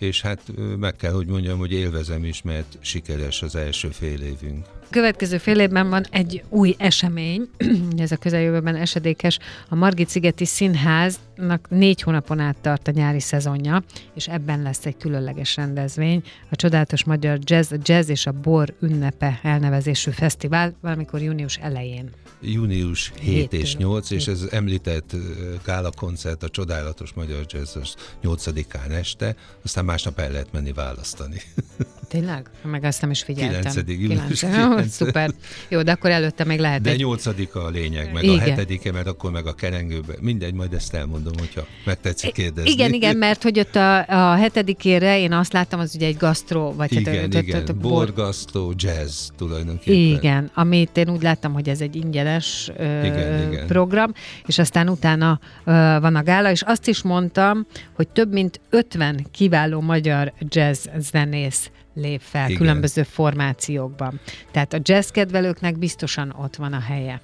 és 0.05 0.21
hát 0.21 0.41
meg 0.79 0.97
kell, 0.97 1.13
hogy 1.13 1.27
mondjam, 1.27 1.59
hogy 1.59 1.73
élvezem 1.73 2.25
is, 2.25 2.43
mert 2.43 2.77
sikeres 2.81 3.43
az 3.43 3.55
első 3.55 3.89
fél 3.89 4.23
évünk. 4.23 4.67
Következő 4.95 5.39
fél 5.39 5.61
évben 5.61 5.89
van 5.89 6.05
egy 6.11 6.43
új 6.49 6.75
esemény, 6.79 7.49
ez 7.97 8.13
a 8.13 8.17
közeljövőben 8.17 8.77
esedékes, 8.77 9.39
a 9.69 9.75
Margit 9.75 10.09
Szigeti 10.09 10.45
Színháznak 10.45 11.67
négy 11.71 12.03
hónapon 12.03 12.41
át 12.41 12.57
tart 12.61 12.89
a 12.89 12.91
nyári 12.91 13.21
szezonja, 13.21 13.83
és 14.15 14.29
ebben 14.29 14.63
lesz 14.63 14.87
egy 14.87 14.97
különleges 14.97 15.57
rendezvény, 15.57 16.23
a 16.51 16.57
Csodálatos 16.57 17.05
Magyar 17.05 17.39
Jazz, 17.43 17.73
a 17.73 17.77
Jazz 17.83 18.09
és 18.09 18.27
a 18.27 18.33
Bor 18.33 18.75
ünnepe 18.81 19.41
elnevezésű 19.43 20.11
fesztivál, 20.11 20.75
valamikor 20.81 21.23
június 21.23 21.57
elején 21.57 22.11
június 22.45 23.13
7 23.21 23.53
és 23.53 23.77
8, 23.77 24.11
és 24.11 24.27
ez 24.27 24.47
említett 24.51 25.17
gála 25.65 25.91
koncert 25.97 26.43
a 26.43 26.49
Csodálatos 26.49 27.13
Magyar 27.13 27.45
Jazz 27.49 27.77
8-án 28.23 28.91
este, 28.91 29.37
aztán 29.63 29.85
másnap 29.85 30.19
el 30.19 30.31
lehet 30.31 30.53
menni 30.53 30.73
választani. 30.73 31.41
Tényleg? 32.09 32.51
Meg 32.63 32.85
azt 32.85 33.01
nem 33.01 33.11
is 33.11 33.23
figyeltem. 33.23 33.73
9. 33.73 34.01
június 34.01 34.41
9. 34.41 34.84
Szuper. 34.89 35.31
Jó, 35.69 35.83
de 35.83 35.93
akkor 35.93 36.11
előtte 36.11 36.45
még 36.45 36.59
lehet 36.59 36.81
De 36.81 36.91
egy... 36.91 36.99
8 36.99 37.27
a 37.27 37.69
lényeg, 37.73 38.13
meg 38.13 38.25
igen. 38.25 38.59
a 38.59 38.65
7 38.67 38.93
mert 38.93 39.07
akkor 39.07 39.31
meg 39.31 39.47
a 39.47 39.55
kerengőben. 39.55 40.17
Mindegy, 40.21 40.55
majd 40.55 40.73
ezt 40.73 40.95
elmondom, 40.95 41.33
hogyha 41.39 41.67
megtetszik 41.85 42.33
kérdezni. 42.33 42.71
Igen, 42.71 42.93
igen, 42.93 43.17
mert 43.17 43.43
hogy 43.43 43.59
ott 43.59 43.77
a, 43.77 43.99
a 44.07 44.35
hetedikére 44.35 45.19
én 45.19 45.33
azt 45.33 45.53
láttam, 45.53 45.81
az 45.81 45.95
ugye 45.95 46.07
egy 46.07 46.17
gasztró, 46.17 46.73
vagy 46.73 46.93
igen, 46.93 47.15
hát, 47.15 47.43
igen, 47.43 47.63
igen. 47.63 47.79
borgasztó, 47.79 48.73
jazz 48.77 49.29
tulajdonképpen. 49.37 50.17
Igen, 50.17 50.51
amit 50.55 50.97
én 50.97 51.11
úgy 51.11 51.23
láttam, 51.23 51.53
hogy 51.53 51.69
ez 51.69 51.81
egy 51.81 51.97
ingyenes 51.97 52.71
ö, 52.77 53.05
igen, 53.05 53.53
igen. 53.53 53.67
program, 53.67 54.13
és 54.47 54.59
aztán 54.59 54.89
utána 54.89 55.41
ö, 55.65 55.71
van 56.01 56.17
a 56.17 56.23
gála, 56.23 56.51
és 56.51 56.63
azt 56.63 56.89
is 56.89 57.03
mondtam, 57.03 57.67
hogy 57.93 58.09
több 58.09 58.33
mint 58.33 58.61
50 58.71 59.27
kiváló 59.31 59.81
magyar 59.81 60.33
jazz 60.39 60.87
zenész 60.99 61.71
lép 61.95 62.21
fel 62.21 62.47
Igen. 62.49 62.61
különböző 62.61 63.03
formációkban. 63.03 64.21
Tehát 64.51 64.73
a 64.73 64.79
jazz 64.83 65.09
kedvelőknek 65.09 65.79
biztosan 65.79 66.35
ott 66.39 66.57
van 66.57 66.73
a 66.73 66.81
helye. 66.81 67.21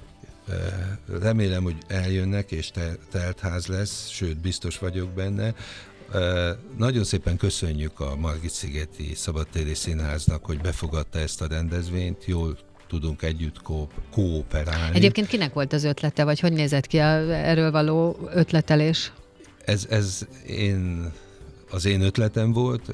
Remélem, 1.21 1.63
hogy 1.63 1.77
eljönnek, 1.87 2.51
és 2.51 2.71
te, 2.71 2.97
teltház 3.11 3.67
lesz, 3.67 4.09
sőt, 4.09 4.39
biztos 4.39 4.79
vagyok 4.79 5.11
benne. 5.11 5.55
Nagyon 6.77 7.05
szépen 7.05 7.37
köszönjük 7.37 8.01
a 8.01 8.17
Margit-szigeti 8.17 9.15
Szabadtéri 9.15 9.75
Színháznak, 9.75 10.45
hogy 10.45 10.61
befogadta 10.61 11.19
ezt 11.19 11.41
a 11.41 11.47
rendezvényt. 11.47 12.25
Jól 12.25 12.59
tudunk 12.89 13.23
együtt 13.23 13.63
kó- 13.63 13.91
kooperálni. 14.11 14.97
Egyébként 14.97 15.27
kinek 15.27 15.53
volt 15.53 15.73
az 15.73 15.85
ötlete, 15.85 16.25
vagy 16.25 16.41
hogy 16.41 16.53
nézett 16.53 16.87
ki 16.87 16.99
a, 16.99 17.33
erről 17.33 17.71
való 17.71 18.29
ötletelés? 18.35 19.13
Ez, 19.65 19.87
ez 19.91 20.27
én 20.47 21.13
az 21.71 21.85
én 21.85 22.01
ötletem 22.01 22.53
volt, 22.53 22.93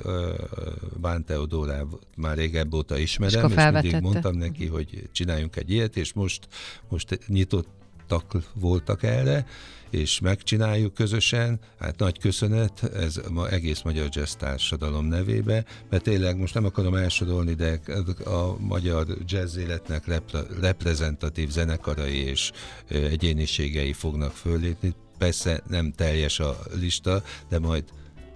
Bán 1.00 1.24
Teodórá 1.24 1.82
már 2.16 2.36
régebb 2.36 2.74
óta 2.74 2.98
ismerem, 2.98 3.50
és, 3.50 3.56
és 3.56 3.70
mindig 3.72 4.00
mondtam 4.00 4.36
neki, 4.36 4.66
hogy 4.66 5.08
csináljunk 5.12 5.56
egy 5.56 5.70
ilyet, 5.70 5.96
és 5.96 6.12
most, 6.12 6.48
most 6.88 7.18
nyitottak 7.26 8.36
voltak 8.54 9.02
erre, 9.02 9.46
és 9.90 10.20
megcsináljuk 10.20 10.94
közösen. 10.94 11.60
Hát 11.78 11.98
nagy 11.98 12.18
köszönet, 12.18 12.82
ez 12.82 13.20
ma 13.30 13.48
egész 13.48 13.82
Magyar 13.82 14.08
Jazz 14.10 14.32
Társadalom 14.32 15.06
nevébe, 15.06 15.64
mert 15.90 16.02
tényleg 16.02 16.36
most 16.38 16.54
nem 16.54 16.64
akarom 16.64 16.94
elsorolni, 16.94 17.54
de 17.54 17.80
a 18.24 18.56
magyar 18.58 19.06
jazz 19.26 19.56
életnek 19.56 20.06
repre- 20.06 20.46
reprezentatív 20.60 21.50
zenekarai 21.50 22.16
és 22.16 22.50
egyéniségei 22.88 23.92
fognak 23.92 24.32
fölépni. 24.32 24.94
Persze 25.18 25.62
nem 25.68 25.92
teljes 25.92 26.40
a 26.40 26.58
lista, 26.74 27.22
de 27.48 27.58
majd 27.58 27.84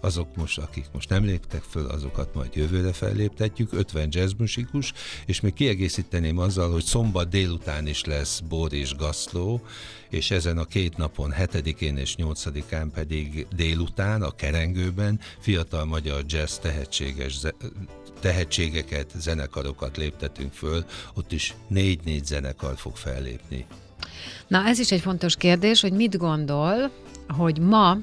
azok 0.01 0.37
most, 0.37 0.59
akik 0.59 0.87
most 0.93 1.09
nem 1.09 1.25
léptek 1.25 1.63
föl, 1.63 1.87
azokat 1.87 2.35
majd 2.35 2.55
jövőre 2.55 2.93
felléptetjük, 2.93 3.73
50 3.73 4.09
jazzmusikus, 4.11 4.93
és 5.27 5.41
még 5.41 5.53
kiegészíteném 5.53 6.39
azzal, 6.39 6.73
hogy 6.73 6.85
szombat 6.85 7.29
délután 7.29 7.87
is 7.87 8.05
lesz 8.05 8.41
Boris 8.41 8.95
Gaszló, 8.95 9.63
és 10.09 10.31
ezen 10.31 10.59
a 10.59 10.65
két 10.65 10.97
napon, 10.97 11.35
7-én 11.39 11.97
és 11.97 12.15
8-án 12.19 12.89
pedig 12.95 13.47
délután 13.57 14.23
a 14.23 14.31
Kerengőben 14.31 15.21
fiatal 15.39 15.85
magyar 15.85 16.25
jazz 16.27 16.57
tehetséges 16.57 17.39
tehetségeket, 18.21 19.13
zenekarokat 19.19 19.97
léptetünk 19.97 20.53
föl, 20.53 20.85
ott 21.15 21.33
is 21.33 21.55
négy-négy 21.69 22.25
zenekar 22.25 22.77
fog 22.77 22.97
fellépni. 22.97 23.67
Na 24.47 24.65
ez 24.67 24.79
is 24.79 24.93
egy 24.93 25.01
fontos 25.01 25.37
kérdés, 25.37 25.81
hogy 25.81 25.93
mit 25.93 26.17
gondol, 26.17 26.91
hogy 27.29 27.59
ma 27.59 27.99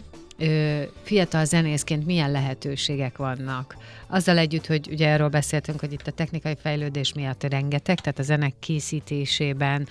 fiatal 1.03 1.45
zenészként 1.45 2.05
milyen 2.05 2.31
lehetőségek 2.31 3.17
vannak. 3.17 3.77
Azzal 4.07 4.37
együtt, 4.37 4.65
hogy 4.65 4.87
ugye 4.91 5.07
erről 5.07 5.29
beszéltünk, 5.29 5.79
hogy 5.79 5.91
itt 5.93 6.07
a 6.07 6.11
technikai 6.11 6.55
fejlődés 6.61 7.13
miatt 7.13 7.43
rengeteg, 7.43 7.99
tehát 7.99 8.19
a 8.19 8.23
zenek 8.23 8.53
készítésében, 8.59 9.87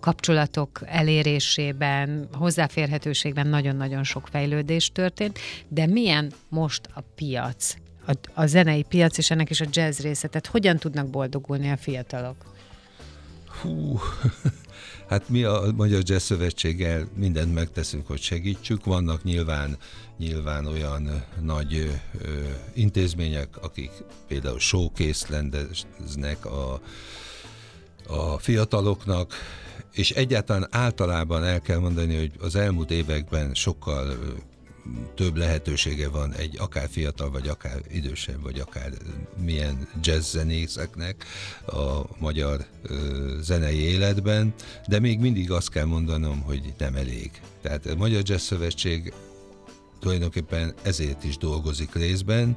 kapcsolatok 0.00 0.80
elérésében, 0.86 2.28
hozzáférhetőségben 2.32 3.46
nagyon-nagyon 3.46 4.04
sok 4.04 4.28
fejlődés 4.30 4.90
történt, 4.92 5.38
de 5.68 5.86
milyen 5.86 6.32
most 6.48 6.88
a 6.94 7.00
piac? 7.14 7.74
A, 8.06 8.12
a 8.34 8.46
zenei 8.46 8.82
piac, 8.82 9.18
és 9.18 9.30
ennek 9.30 9.50
is 9.50 9.60
a 9.60 9.66
jazz 9.70 10.00
része. 10.00 10.28
Tehát 10.28 10.46
hogyan 10.46 10.76
tudnak 10.76 11.10
boldogulni 11.10 11.70
a 11.70 11.76
fiatalok? 11.76 12.36
Hú, 13.60 13.98
Hát 15.08 15.28
mi 15.28 15.42
a 15.42 15.72
Magyar 15.76 16.02
Jazz 16.04 16.22
Szövetséggel 16.22 17.08
mindent 17.16 17.54
megteszünk, 17.54 18.06
hogy 18.06 18.20
segítsük. 18.20 18.84
Vannak 18.84 19.22
nyilván, 19.22 19.76
nyilván 20.18 20.66
olyan 20.66 21.24
nagy 21.40 21.74
ö, 21.74 22.28
intézmények, 22.74 23.48
akik 23.62 23.90
például 24.26 24.58
showcase 24.58 25.26
rendeznek 25.28 26.46
a 26.46 26.80
a 28.06 28.38
fiataloknak, 28.38 29.32
és 29.92 30.10
egyáltalán 30.10 30.66
általában 30.70 31.44
el 31.44 31.60
kell 31.60 31.78
mondani, 31.78 32.16
hogy 32.16 32.32
az 32.40 32.56
elmúlt 32.56 32.90
években 32.90 33.54
sokkal 33.54 34.16
több 35.14 35.36
lehetősége 35.36 36.08
van 36.08 36.32
egy 36.32 36.56
akár 36.58 36.88
fiatal, 36.90 37.30
vagy 37.30 37.48
akár 37.48 37.80
idősebb, 37.90 38.42
vagy 38.42 38.60
akár 38.60 38.90
milyen 39.44 39.88
jazz 40.02 40.30
zenészeknek 40.30 41.24
a 41.66 42.00
magyar 42.18 42.64
zenei 43.40 43.78
életben, 43.78 44.54
de 44.88 44.98
még 44.98 45.18
mindig 45.18 45.50
azt 45.50 45.70
kell 45.70 45.84
mondanom, 45.84 46.40
hogy 46.40 46.74
nem 46.78 46.94
elég. 46.94 47.30
Tehát 47.62 47.86
a 47.86 47.96
Magyar 47.96 48.22
Jazz 48.24 48.42
Szövetség 48.42 49.12
tulajdonképpen 50.02 50.74
ezért 50.82 51.24
is 51.24 51.36
dolgozik 51.36 51.94
részben, 51.94 52.56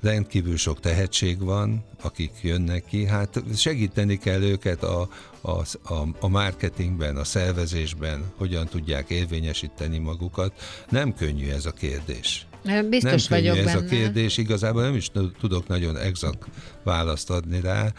rendkívül 0.00 0.56
sok 0.56 0.80
tehetség 0.80 1.40
van, 1.42 1.84
akik 2.02 2.30
jönnek 2.42 2.84
ki, 2.84 3.06
hát 3.06 3.42
segíteni 3.56 4.18
kell 4.18 4.42
őket 4.42 4.82
a, 4.82 5.08
a, 5.40 5.50
a, 5.50 6.08
a 6.20 6.28
marketingben, 6.28 7.16
a 7.16 7.24
szervezésben, 7.24 8.24
hogyan 8.36 8.66
tudják 8.66 9.10
érvényesíteni 9.10 9.98
magukat. 9.98 10.52
Nem 10.88 11.14
könnyű 11.14 11.48
ez 11.48 11.66
a 11.66 11.72
kérdés. 11.72 12.46
Biztos 12.88 13.28
nem 13.28 13.40
vagyok 13.40 13.56
ez 13.56 13.64
benne. 13.64 13.78
a 13.78 13.88
kérdés, 13.88 14.36
igazából 14.36 14.82
nem 14.82 14.94
is 14.94 15.10
tudok 15.40 15.66
nagyon 15.66 15.96
exakt 15.96 16.44
választ 16.84 17.30
adni 17.30 17.60
rá. 17.60 17.92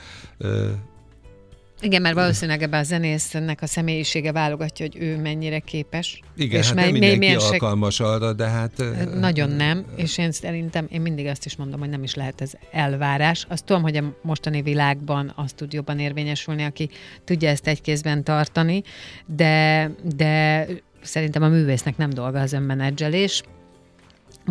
Igen, 1.81 2.01
mert 2.01 2.15
valószínűleg 2.15 2.61
ebben 2.61 2.79
a 2.79 2.83
zenésznek 2.83 3.61
a 3.61 3.67
személyisége 3.67 4.31
válogatja, 4.31 4.85
hogy 4.85 5.01
ő 5.01 5.17
mennyire 5.17 5.59
képes. 5.59 6.19
Igen, 6.35 6.59
és 6.59 6.65
hát 6.65 6.75
mely, 6.75 6.83
nem 6.83 6.93
mindenki 6.93 7.17
milyen 7.17 7.37
alkalmas 7.37 7.99
arra, 7.99 8.33
de 8.33 8.47
hát... 8.47 8.83
Nagyon 9.19 9.49
nem, 9.49 9.85
és 9.95 10.17
én 10.17 10.31
szerintem, 10.31 10.87
én 10.89 11.01
mindig 11.01 11.25
azt 11.25 11.45
is 11.45 11.55
mondom, 11.55 11.79
hogy 11.79 11.89
nem 11.89 12.03
is 12.03 12.15
lehet 12.15 12.41
ez 12.41 12.51
elvárás. 12.71 13.45
Azt 13.49 13.65
tudom, 13.65 13.81
hogy 13.81 13.95
a 13.95 14.17
mostani 14.21 14.61
világban 14.61 15.33
azt 15.35 15.55
tud 15.55 15.73
jobban 15.73 15.99
érvényesülni, 15.99 16.63
aki 16.63 16.89
tudja 17.23 17.49
ezt 17.49 17.67
egy 17.67 17.81
kézben 17.81 18.23
tartani, 18.23 18.83
de, 19.25 19.89
de 20.15 20.65
szerintem 21.01 21.43
a 21.43 21.47
művésznek 21.47 21.97
nem 21.97 22.09
dolga 22.09 22.39
az 22.39 22.53
önmenedzselés. 22.53 23.43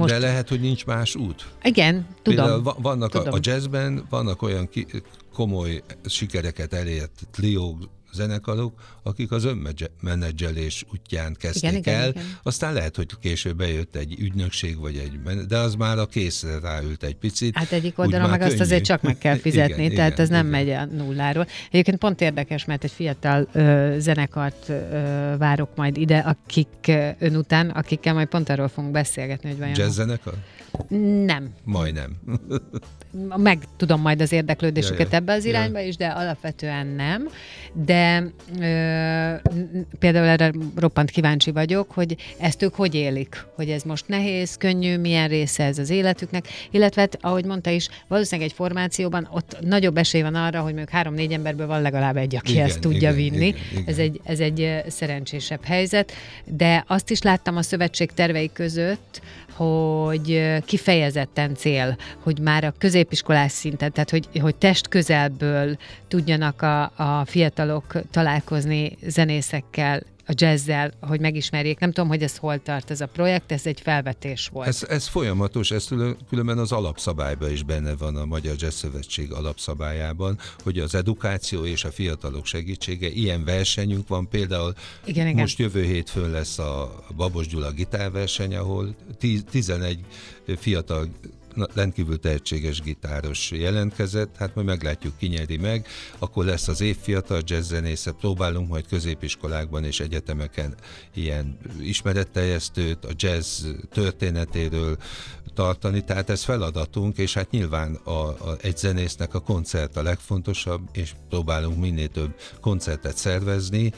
Most... 0.00 0.12
De 0.12 0.18
lehet, 0.18 0.48
hogy 0.48 0.60
nincs 0.60 0.86
más 0.86 1.14
út. 1.14 1.46
Igen, 1.62 2.06
tudom. 2.22 2.44
Például 2.44 2.74
vannak 2.78 3.10
tudom. 3.10 3.32
A, 3.32 3.36
a 3.36 3.38
jazzben, 3.40 4.06
vannak 4.10 4.42
olyan 4.42 4.68
ki, 4.68 4.86
komoly 5.32 5.82
sikereket 6.04 6.72
elért 6.72 7.20
trió 7.30 7.78
zenekarok, 8.12 8.80
akik 9.02 9.30
az 9.30 9.44
önmenedzselés 9.44 10.84
útján 10.92 11.36
kezdték 11.38 11.72
igen, 11.72 11.94
el. 11.94 12.08
Igen, 12.08 12.22
igen. 12.22 12.38
Aztán 12.42 12.72
lehet, 12.72 12.96
hogy 12.96 13.08
később 13.20 13.56
bejött 13.56 13.96
egy 13.96 14.16
ügynökség, 14.18 14.78
vagy 14.78 14.96
egy, 14.96 15.46
de 15.46 15.58
az 15.58 15.74
már 15.74 15.98
a 15.98 16.06
készre 16.06 16.58
ráült 16.58 17.02
egy 17.02 17.14
picit. 17.14 17.56
Hát 17.56 17.72
egyik 17.72 17.98
oldalon 17.98 18.30
meg 18.30 18.38
könnyű. 18.38 18.52
azt 18.52 18.60
azért 18.60 18.84
csak 18.84 19.02
meg 19.02 19.18
kell 19.18 19.36
fizetni, 19.46 19.84
igen, 19.84 19.94
tehát 19.94 20.12
igen, 20.12 20.24
ez 20.24 20.28
nem 20.28 20.46
igen. 20.46 20.64
megy 20.64 20.70
a 20.70 20.96
nulláról. 20.96 21.46
Egyébként 21.70 21.98
pont 21.98 22.20
érdekes, 22.20 22.64
mert 22.64 22.84
egy 22.84 22.90
fiatal 22.90 23.48
ö, 23.52 23.94
zenekart 23.98 24.68
ö, 24.68 25.34
várok 25.38 25.70
majd 25.74 25.96
ide, 25.96 26.18
akik 26.18 26.92
ön 27.18 27.36
után, 27.36 27.70
akikkel 27.70 28.14
majd 28.14 28.28
pont 28.28 28.48
arról 28.48 28.68
fogunk 28.68 28.92
beszélgetni, 28.92 29.48
hogy 29.48 29.58
vajon... 29.58 29.74
Jazz 29.76 29.94
zenekar? 29.94 30.34
Nem. 31.24 31.48
Majdnem. 31.64 32.16
meg 33.36 33.58
tudom 33.76 34.00
majd 34.00 34.20
az 34.20 34.32
érdeklődésüket 34.32 35.10
ja, 35.10 35.16
ebbe 35.16 35.32
az 35.32 35.44
irányba 35.44 35.78
ja. 35.78 35.86
is, 35.86 35.96
de 35.96 36.06
alapvetően 36.06 36.86
nem. 36.86 37.28
De 37.72 38.24
ö, 38.60 39.48
például 39.98 40.26
erre 40.26 40.52
roppant 40.76 41.10
kíváncsi 41.10 41.50
vagyok, 41.50 41.90
hogy 41.90 42.16
ezt 42.38 42.62
ők 42.62 42.74
hogy 42.74 42.94
élik, 42.94 43.44
hogy 43.54 43.70
ez 43.70 43.82
most 43.82 44.08
nehéz, 44.08 44.56
könnyű, 44.56 44.98
milyen 44.98 45.28
része 45.28 45.64
ez 45.64 45.78
az 45.78 45.90
életüknek, 45.90 46.48
illetve 46.70 47.00
hát, 47.00 47.18
ahogy 47.20 47.44
mondta 47.44 47.70
is, 47.70 47.88
valószínűleg 48.08 48.50
egy 48.50 48.56
formációban 48.56 49.28
ott 49.32 49.56
nagyobb 49.60 49.96
esély 49.96 50.22
van 50.22 50.34
arra, 50.34 50.58
hogy 50.58 50.74
mondjuk 50.74 50.90
három-négy 50.90 51.32
emberből 51.32 51.66
van 51.66 51.82
legalább 51.82 52.16
egy, 52.16 52.36
aki 52.36 52.52
igen, 52.52 52.64
ezt 52.64 52.80
tudja 52.80 52.98
igen, 52.98 53.14
vinni. 53.14 53.46
Igen, 53.46 53.60
igen. 53.70 53.84
Ez, 53.86 53.98
egy, 53.98 54.20
ez 54.24 54.40
egy 54.40 54.82
szerencsésebb 54.88 55.64
helyzet, 55.64 56.12
de 56.44 56.84
azt 56.86 57.10
is 57.10 57.22
láttam 57.22 57.56
a 57.56 57.62
szövetség 57.62 58.12
tervei 58.12 58.50
között, 58.52 59.20
hogy 59.52 60.59
kifejezetten 60.64 61.54
cél, 61.54 61.96
hogy 62.22 62.38
már 62.38 62.64
a 62.64 62.74
középiskolás 62.78 63.52
szinten, 63.52 63.92
tehát 63.92 64.10
hogy, 64.10 64.28
hogy 64.40 64.56
test 64.56 64.88
közelből 64.88 65.76
tudjanak 66.08 66.62
a, 66.62 66.82
a 66.82 67.24
fiatalok 67.24 68.00
találkozni 68.10 68.96
zenészekkel, 69.06 70.02
a 70.30 70.32
jazzzel, 70.36 70.92
hogy 71.00 71.20
megismerjék. 71.20 71.78
Nem 71.78 71.92
tudom, 71.92 72.08
hogy 72.08 72.22
ez 72.22 72.36
hol 72.36 72.62
tart 72.62 72.90
ez 72.90 73.00
a 73.00 73.06
projekt, 73.06 73.52
ez 73.52 73.66
egy 73.66 73.80
felvetés 73.80 74.48
volt. 74.52 74.68
Ez, 74.68 74.84
ez 74.88 75.06
folyamatos, 75.06 75.70
ez 75.70 75.88
különben 76.28 76.58
az 76.58 76.72
alapszabályban 76.72 77.50
is 77.50 77.62
benne 77.62 77.94
van 77.94 78.16
a 78.16 78.24
Magyar 78.24 78.54
Jazz 78.58 78.74
Szövetség 78.74 79.32
alapszabályában, 79.32 80.38
hogy 80.62 80.78
az 80.78 80.94
edukáció 80.94 81.64
és 81.64 81.84
a 81.84 81.90
fiatalok 81.90 82.46
segítsége, 82.46 83.08
ilyen 83.08 83.44
versenyünk 83.44 84.08
van, 84.08 84.28
például 84.28 84.74
igen, 85.04 85.26
igen. 85.26 85.40
most 85.40 85.58
jövő 85.58 85.82
hétfőn 85.84 86.30
lesz 86.30 86.58
a 86.58 87.04
Babos 87.16 87.46
Gyula 87.46 87.70
gitárverseny, 87.70 88.56
ahol 88.56 88.94
11 89.50 89.98
fiatal 90.56 91.08
rendkívül 91.74 92.20
tehetséges 92.20 92.80
gitáros 92.80 93.50
jelentkezett, 93.50 94.36
hát 94.36 94.54
majd 94.54 94.66
meglátjuk, 94.66 95.18
ki 95.18 95.26
nyeri 95.26 95.56
meg, 95.56 95.86
akkor 96.18 96.44
lesz 96.44 96.68
az 96.68 96.80
évfiatal 96.80 97.40
jazzzenésze, 97.44 98.12
próbálunk 98.12 98.68
majd 98.68 98.86
középiskolákban 98.86 99.84
és 99.84 100.00
egyetemeken 100.00 100.74
ilyen 101.14 101.58
ismeretteljesztőt, 101.80 103.04
a 103.04 103.10
jazz 103.16 103.64
történetéről 103.92 104.96
tartani, 105.60 106.04
tehát 106.04 106.30
ez 106.30 106.44
feladatunk, 106.44 107.18
és 107.18 107.34
hát 107.34 107.50
nyilván 107.50 107.94
a, 107.94 108.10
a, 108.10 108.56
egy 108.60 108.76
zenésznek 108.76 109.34
a 109.34 109.40
koncert 109.40 109.96
a 109.96 110.02
legfontosabb, 110.02 110.80
és 110.92 111.12
próbálunk 111.28 111.80
minél 111.80 112.08
több 112.08 112.34
koncertet 112.60 113.16
szervezni, 113.16 113.92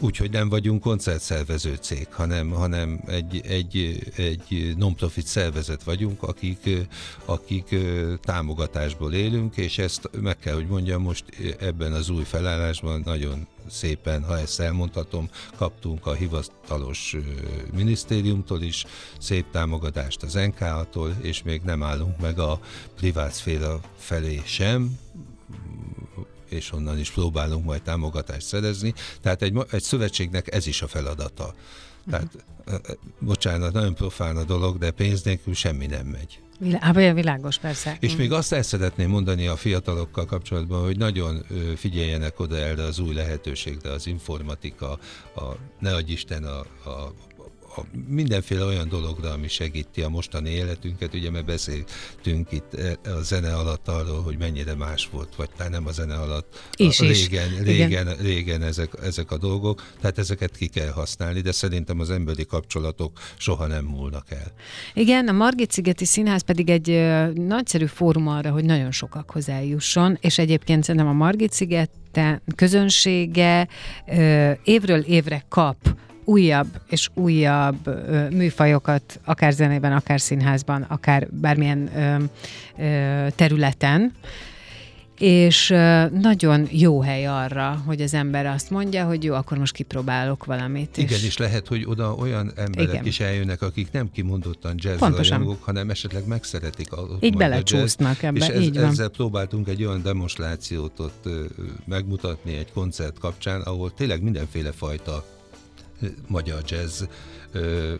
úgyhogy 0.00 0.30
nem 0.30 0.48
vagyunk 0.48 0.82
koncertszervező 0.82 1.74
cég, 1.80 2.06
hanem, 2.10 2.50
hanem 2.50 3.00
egy, 3.06 3.40
egy, 3.46 4.02
egy 4.16 4.74
non-profit 4.76 5.26
szervezet 5.26 5.82
vagyunk, 5.82 6.22
akik, 6.22 6.70
akik 7.24 7.74
támogatásból 8.22 9.12
élünk, 9.12 9.56
és 9.56 9.78
ezt 9.78 10.10
meg 10.20 10.38
kell, 10.38 10.54
hogy 10.54 10.66
mondjam, 10.66 11.02
most 11.02 11.24
ebben 11.58 11.92
az 11.92 12.08
új 12.08 12.24
felállásban 12.24 13.02
nagyon 13.04 13.46
szépen, 13.70 14.24
ha 14.24 14.38
ezt 14.38 14.60
elmondhatom, 14.60 15.30
kaptunk 15.56 16.06
a 16.06 16.12
hivatalos 16.12 17.16
minisztériumtól 17.72 18.62
is 18.62 18.84
szép 19.18 19.50
támogatást 19.50 20.22
az 20.22 20.34
NK-tól, 20.34 21.16
és 21.20 21.42
még 21.42 21.62
nem 21.62 21.82
állunk 21.82 22.20
meg 22.20 22.38
a 22.38 22.60
privát 22.96 23.32
szféra 23.32 23.80
felé 23.96 24.42
sem, 24.44 24.98
és 26.48 26.72
onnan 26.72 26.98
is 26.98 27.10
próbálunk 27.10 27.64
majd 27.64 27.82
támogatást 27.82 28.46
szerezni. 28.46 28.94
Tehát 29.20 29.42
egy, 29.42 29.58
egy 29.70 29.82
szövetségnek 29.82 30.54
ez 30.54 30.66
is 30.66 30.82
a 30.82 30.88
feladata. 30.88 31.54
Tehát, 32.10 32.46
uh-huh. 32.66 32.80
bocsánat, 33.18 33.72
nagyon 33.72 33.94
profán 33.94 34.36
a 34.36 34.44
dolog, 34.44 34.78
de 34.78 34.90
pénz 34.90 35.22
nélkül 35.22 35.54
semmi 35.54 35.86
nem 35.86 36.06
megy. 36.06 36.43
Vilá- 36.58 37.14
világos, 37.14 37.58
persze. 37.58 37.96
És 38.00 38.16
még 38.16 38.32
azt 38.32 38.52
el 38.52 38.62
szeretném 38.62 39.10
mondani 39.10 39.46
a 39.46 39.56
fiatalokkal 39.56 40.24
kapcsolatban, 40.24 40.84
hogy 40.84 40.96
nagyon 40.96 41.44
figyeljenek 41.76 42.40
oda 42.40 42.56
erre 42.56 42.82
az 42.82 42.98
új 42.98 43.14
lehetőségre, 43.14 43.90
az 43.90 44.06
informatika, 44.06 44.98
a, 45.34 45.42
ne 45.78 45.94
adj 45.94 46.12
Isten, 46.12 46.44
a, 46.44 46.58
a 46.90 47.12
a 47.76 47.82
mindenféle 48.08 48.64
olyan 48.64 48.88
dologra, 48.88 49.30
ami 49.30 49.48
segíti 49.48 50.02
a 50.02 50.08
mostani 50.08 50.50
életünket. 50.50 51.14
Ugye 51.14 51.30
mert 51.30 51.44
beszéltünk 51.44 52.52
itt 52.52 52.76
a 53.04 53.22
zene 53.22 53.54
alatt 53.54 53.88
arról, 53.88 54.22
hogy 54.22 54.38
mennyire 54.38 54.74
más 54.74 55.08
volt, 55.12 55.34
vagy 55.36 55.50
talán 55.56 55.72
nem 55.72 55.86
a 55.86 55.92
zene 55.92 56.14
alatt. 56.14 56.70
Is, 56.76 57.00
a 57.00 57.04
régen, 57.04 57.52
is. 57.52 57.58
régen, 57.60 58.16
régen 58.16 58.62
ezek, 58.62 58.92
ezek 59.02 59.30
a 59.30 59.38
dolgok, 59.38 59.82
tehát 60.00 60.18
ezeket 60.18 60.56
ki 60.56 60.66
kell 60.66 60.90
használni, 60.90 61.40
de 61.40 61.52
szerintem 61.52 62.00
az 62.00 62.10
emberi 62.10 62.46
kapcsolatok 62.46 63.18
soha 63.36 63.66
nem 63.66 63.84
múlnak 63.84 64.30
el. 64.30 64.52
Igen, 64.94 65.28
a 65.28 65.32
Margit-szigeti 65.32 66.04
Színház 66.04 66.42
pedig 66.42 66.68
egy 66.68 66.88
nagyszerű 67.34 67.86
fórum 67.86 68.28
arra, 68.28 68.50
hogy 68.50 68.64
nagyon 68.64 68.90
sokakhoz 68.90 69.48
eljusson, 69.48 70.18
és 70.20 70.38
egyébként 70.38 70.84
szerintem 70.84 71.10
a 71.10 71.12
Margit-sziget 71.12 71.90
közönsége 72.56 73.68
évről 74.64 75.00
évre 75.00 75.44
kap 75.48 75.76
újabb 76.24 76.66
és 76.88 77.08
újabb 77.14 77.86
ö, 77.86 78.28
műfajokat, 78.30 79.20
akár 79.24 79.52
zenében, 79.52 79.92
akár 79.92 80.20
színházban, 80.20 80.82
akár 80.82 81.28
bármilyen 81.30 81.90
ö, 81.96 82.24
ö, 82.82 83.26
területen, 83.34 84.12
és 85.18 85.68
nagyon 86.20 86.68
jó 86.70 87.00
hely 87.00 87.26
arra, 87.26 87.82
hogy 87.86 88.00
az 88.00 88.14
ember 88.14 88.46
azt 88.46 88.70
mondja, 88.70 89.04
hogy 89.04 89.24
jó, 89.24 89.34
akkor 89.34 89.58
most 89.58 89.72
kipróbálok 89.72 90.44
valamit. 90.44 90.96
Igen, 90.96 91.18
és, 91.18 91.24
és 91.24 91.36
lehet, 91.36 91.68
hogy 91.68 91.84
oda 91.86 92.14
olyan 92.14 92.52
emberek 92.56 92.92
igen. 92.92 93.06
is 93.06 93.20
eljönnek, 93.20 93.62
akik 93.62 93.90
nem 93.90 94.10
kimondottan 94.12 94.74
jazz 94.76 95.00
rajongók, 95.00 95.62
hanem 95.62 95.90
esetleg 95.90 96.26
megszeretik 96.26 96.92
a 96.92 97.06
Így 97.20 97.36
belecsúsznak 97.36 98.22
ebbe, 98.22 98.38
és 98.38 98.46
ez, 98.46 98.60
így 98.60 98.76
van. 98.76 98.84
ezzel 98.84 99.08
próbáltunk 99.08 99.68
egy 99.68 99.84
olyan 99.84 100.02
demonstrációt 100.02 101.00
ott 101.00 101.28
megmutatni 101.86 102.56
egy 102.56 102.72
koncert 102.72 103.18
kapcsán, 103.18 103.60
ahol 103.60 103.94
tényleg 103.94 104.22
mindenféle 104.22 104.72
fajta 104.72 105.24
magyar 106.26 106.62
jazz 106.66 107.02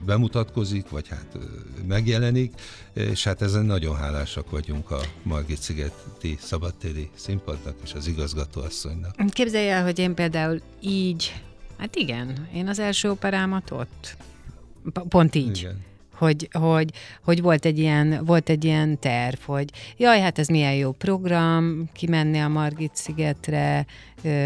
bemutatkozik, 0.05 0.89
vagy 0.89 1.09
hát 1.09 1.39
megjelenik, 1.87 2.53
és 2.93 3.25
hát 3.25 3.43
ezen 3.43 3.65
nagyon 3.65 3.97
hálásak 3.97 4.51
vagyunk 4.51 4.91
a 4.91 5.01
Margit 5.23 5.61
szigeti 5.61 6.37
szabadtéri 6.41 7.11
színpadnak 7.15 7.77
és 7.85 7.93
az 7.95 8.07
igazgatóasszonynak. 8.07 9.17
Képzelj 9.29 9.71
el, 9.71 9.83
hogy 9.83 9.99
én 9.99 10.15
például 10.15 10.61
így, 10.81 11.43
hát 11.79 11.97
igen, 11.97 12.49
én 12.55 12.69
az 12.69 12.79
első 12.79 13.11
operámat 13.11 13.71
ott, 13.71 14.17
pont 15.09 15.35
így. 15.35 15.59
Igen 15.59 15.93
hogy, 16.17 16.49
hogy, 16.53 16.91
hogy 17.23 17.43
volt, 17.43 17.65
egy 17.65 17.79
ilyen, 17.79 18.25
volt 18.25 18.49
egy 18.49 18.65
ilyen 18.65 18.99
terv, 18.99 19.39
hogy 19.45 19.71
jaj, 19.97 20.21
hát 20.21 20.39
ez 20.39 20.49
milyen 20.49 20.75
jó 20.75 20.93
program, 20.93 21.89
kimenni 21.93 22.39
a 22.39 22.49
Margit 22.49 22.97
szigetre, 22.97 23.87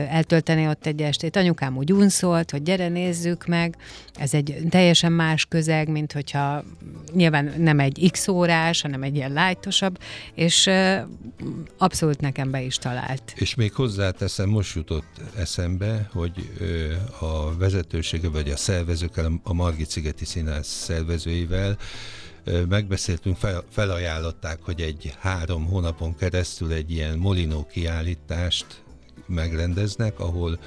eltölteni 0.09 0.69
ott 0.69 0.87
egy 0.87 1.03
estét. 1.03 1.37
Anyukám 1.37 1.77
úgy 1.77 1.93
unszolt, 1.93 2.51
hogy 2.51 2.63
gyere 2.63 2.89
nézzük 2.89 3.47
meg, 3.47 3.77
ez 4.17 4.35
egy 4.35 4.57
teljesen 4.69 5.13
más 5.13 5.45
közeg, 5.45 5.89
mint 5.89 6.13
hogyha 6.13 6.65
nyilván 7.13 7.55
nem 7.59 7.81
egy 7.81 8.09
x 8.13 8.29
órás, 8.29 8.81
hanem 8.81 9.03
egy 9.03 9.17
ilyen 9.17 9.33
lájtosabb, 9.33 9.99
és 10.35 10.71
abszolút 11.79 12.21
nekem 12.21 12.51
be 12.51 12.63
is 12.63 12.77
talált. 12.77 13.33
És 13.35 13.55
még 13.55 13.73
hozzáteszem, 13.73 14.49
most 14.49 14.75
jutott 14.75 15.21
eszembe, 15.37 16.09
hogy 16.13 16.51
a 17.21 17.57
vezetősége 17.57 18.29
vagy 18.29 18.51
a 18.51 18.57
szervezőkkel, 18.57 19.41
a 19.43 19.53
Margit 19.53 19.91
Szigeti 19.91 20.25
Színház 20.25 20.67
szervezőivel 20.67 21.58
megbeszéltünk, 22.69 23.37
fel, 23.37 23.65
felajánlották, 23.71 24.59
hogy 24.63 24.81
egy 24.81 25.15
három 25.19 25.67
hónapon 25.67 26.17
keresztül 26.17 26.73
egy 26.73 26.91
ilyen 26.91 27.19
Molinó 27.19 27.67
kiállítást 27.67 28.67
megrendeznek, 29.27 30.21
ahol 30.21 30.59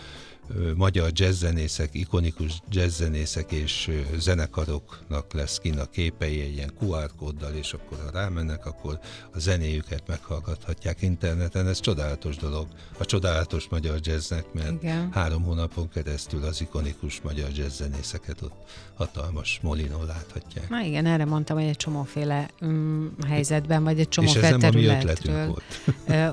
magyar 0.75 1.09
jazzzenészek, 1.13 1.89
ikonikus 1.91 2.61
jazzzenészek 2.69 3.51
és 3.51 3.91
zenekaroknak 4.17 5.33
lesz 5.33 5.57
kint 5.57 5.79
a 5.79 5.85
képei 5.85 6.41
egy 6.41 6.53
ilyen 6.53 6.71
QR 6.79 7.11
kóddal, 7.17 7.53
és 7.53 7.73
akkor 7.73 7.97
ha 8.03 8.19
rámennek, 8.19 8.65
akkor 8.65 8.99
a 9.33 9.39
zenéjüket 9.39 10.03
meghallgathatják 10.07 11.01
interneten. 11.01 11.67
Ez 11.67 11.79
csodálatos 11.79 12.37
dolog, 12.37 12.67
a 12.97 13.05
csodálatos 13.05 13.67
magyar 13.69 13.99
jazznek, 14.01 14.53
mert 14.53 14.83
Igen. 14.83 15.09
három 15.11 15.43
hónapon 15.43 15.89
keresztül 15.89 16.43
az 16.43 16.61
ikonikus 16.61 17.21
magyar 17.21 17.49
jazzzenészeket 17.55 18.41
ott 18.41 18.55
hatalmas 18.93 19.59
molinó 19.61 20.03
láthatják. 20.03 20.69
Na 20.69 20.81
igen, 20.81 21.05
erre 21.05 21.25
mondtam, 21.25 21.57
hogy 21.57 21.65
egy 21.65 21.75
csomóféle 21.75 22.49
um, 22.61 23.15
helyzetben, 23.27 23.83
vagy 23.83 23.99
egy 23.99 24.09
csomóféle 24.09 24.57
területről 24.57 25.55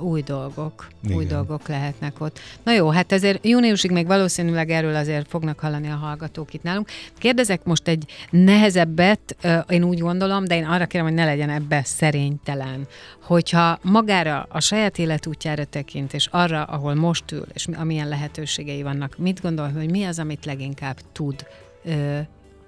új 0.01 0.23
dolgok, 0.23 0.89
igen. 1.03 1.17
új 1.17 1.25
dolgok 1.25 1.69
lehetnek 1.69 2.21
ott. 2.21 2.39
Na 2.63 2.73
jó, 2.73 2.89
hát 2.89 3.13
ezért 3.13 3.47
júniusig 3.47 3.91
még 3.99 4.07
valószínűleg 4.07 4.71
erről 4.71 4.95
azért 4.95 5.29
fognak 5.29 5.61
hallani 5.61 5.89
a 5.89 5.95
hallgatók 5.95 6.55
itt 6.55 6.63
nálunk. 6.63 6.89
Kérdezek 7.19 7.65
most 7.65 7.89
egy 7.89 8.05
nehezebbet, 8.31 9.37
én 9.69 9.85
úgy 9.85 9.99
gondolom, 9.99 10.45
de 10.45 10.57
én 10.57 10.65
arra 10.65 10.87
kérem, 10.87 11.07
hogy 11.07 11.15
ne 11.15 11.25
legyen 11.25 11.51
ebbe 11.51 11.83
szerénytelen. 11.85 12.87
Hogyha 13.23 13.79
magára, 13.83 14.47
a 14.51 14.61
saját 14.61 14.99
életútjára 14.99 15.65
tekint, 15.65 16.15
és 16.15 16.27
arra, 16.31 16.63
ahol 16.63 16.95
most 16.95 17.33
ül, 17.33 17.47
és 17.55 17.67
amilyen 17.67 18.09
lehetőségei 18.09 18.83
vannak, 18.83 19.19
mit 19.19 19.41
gondol, 19.41 19.69
hogy 19.69 19.91
mi 19.91 20.05
az, 20.05 20.19
amit 20.19 20.45
leginkább 20.45 20.97
tud 21.13 21.47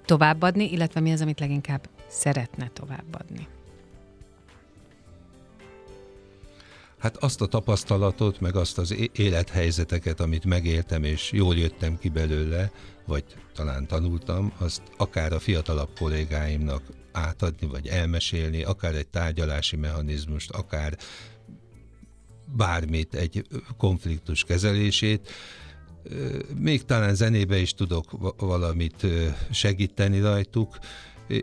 továbbadni, 0.05 0.71
illetve 0.71 0.99
mi 0.99 1.11
az, 1.11 1.21
amit 1.21 1.39
leginkább 1.39 1.89
szeretne 2.07 2.69
továbbadni? 2.73 3.47
Hát 7.01 7.17
azt 7.17 7.41
a 7.41 7.45
tapasztalatot, 7.45 8.39
meg 8.39 8.55
azt 8.55 8.77
az 8.77 8.95
élethelyzeteket, 9.13 10.19
amit 10.19 10.45
megéltem, 10.45 11.03
és 11.03 11.31
jól 11.31 11.55
jöttem 11.55 11.97
ki 11.97 12.09
belőle, 12.09 12.71
vagy 13.05 13.23
talán 13.53 13.87
tanultam, 13.87 14.53
azt 14.57 14.81
akár 14.97 15.33
a 15.33 15.39
fiatalabb 15.39 15.89
kollégáimnak 15.99 16.83
átadni, 17.11 17.67
vagy 17.67 17.87
elmesélni, 17.87 18.63
akár 18.63 18.95
egy 18.95 19.07
tárgyalási 19.07 19.75
mechanizmust, 19.75 20.51
akár 20.51 20.97
bármit, 22.55 23.15
egy 23.15 23.47
konfliktus 23.77 24.43
kezelését. 24.43 25.29
Még 26.57 26.85
talán 26.85 27.15
zenébe 27.15 27.57
is 27.57 27.73
tudok 27.73 28.35
valamit 28.37 29.05
segíteni 29.51 30.19
rajtuk. 30.19 30.77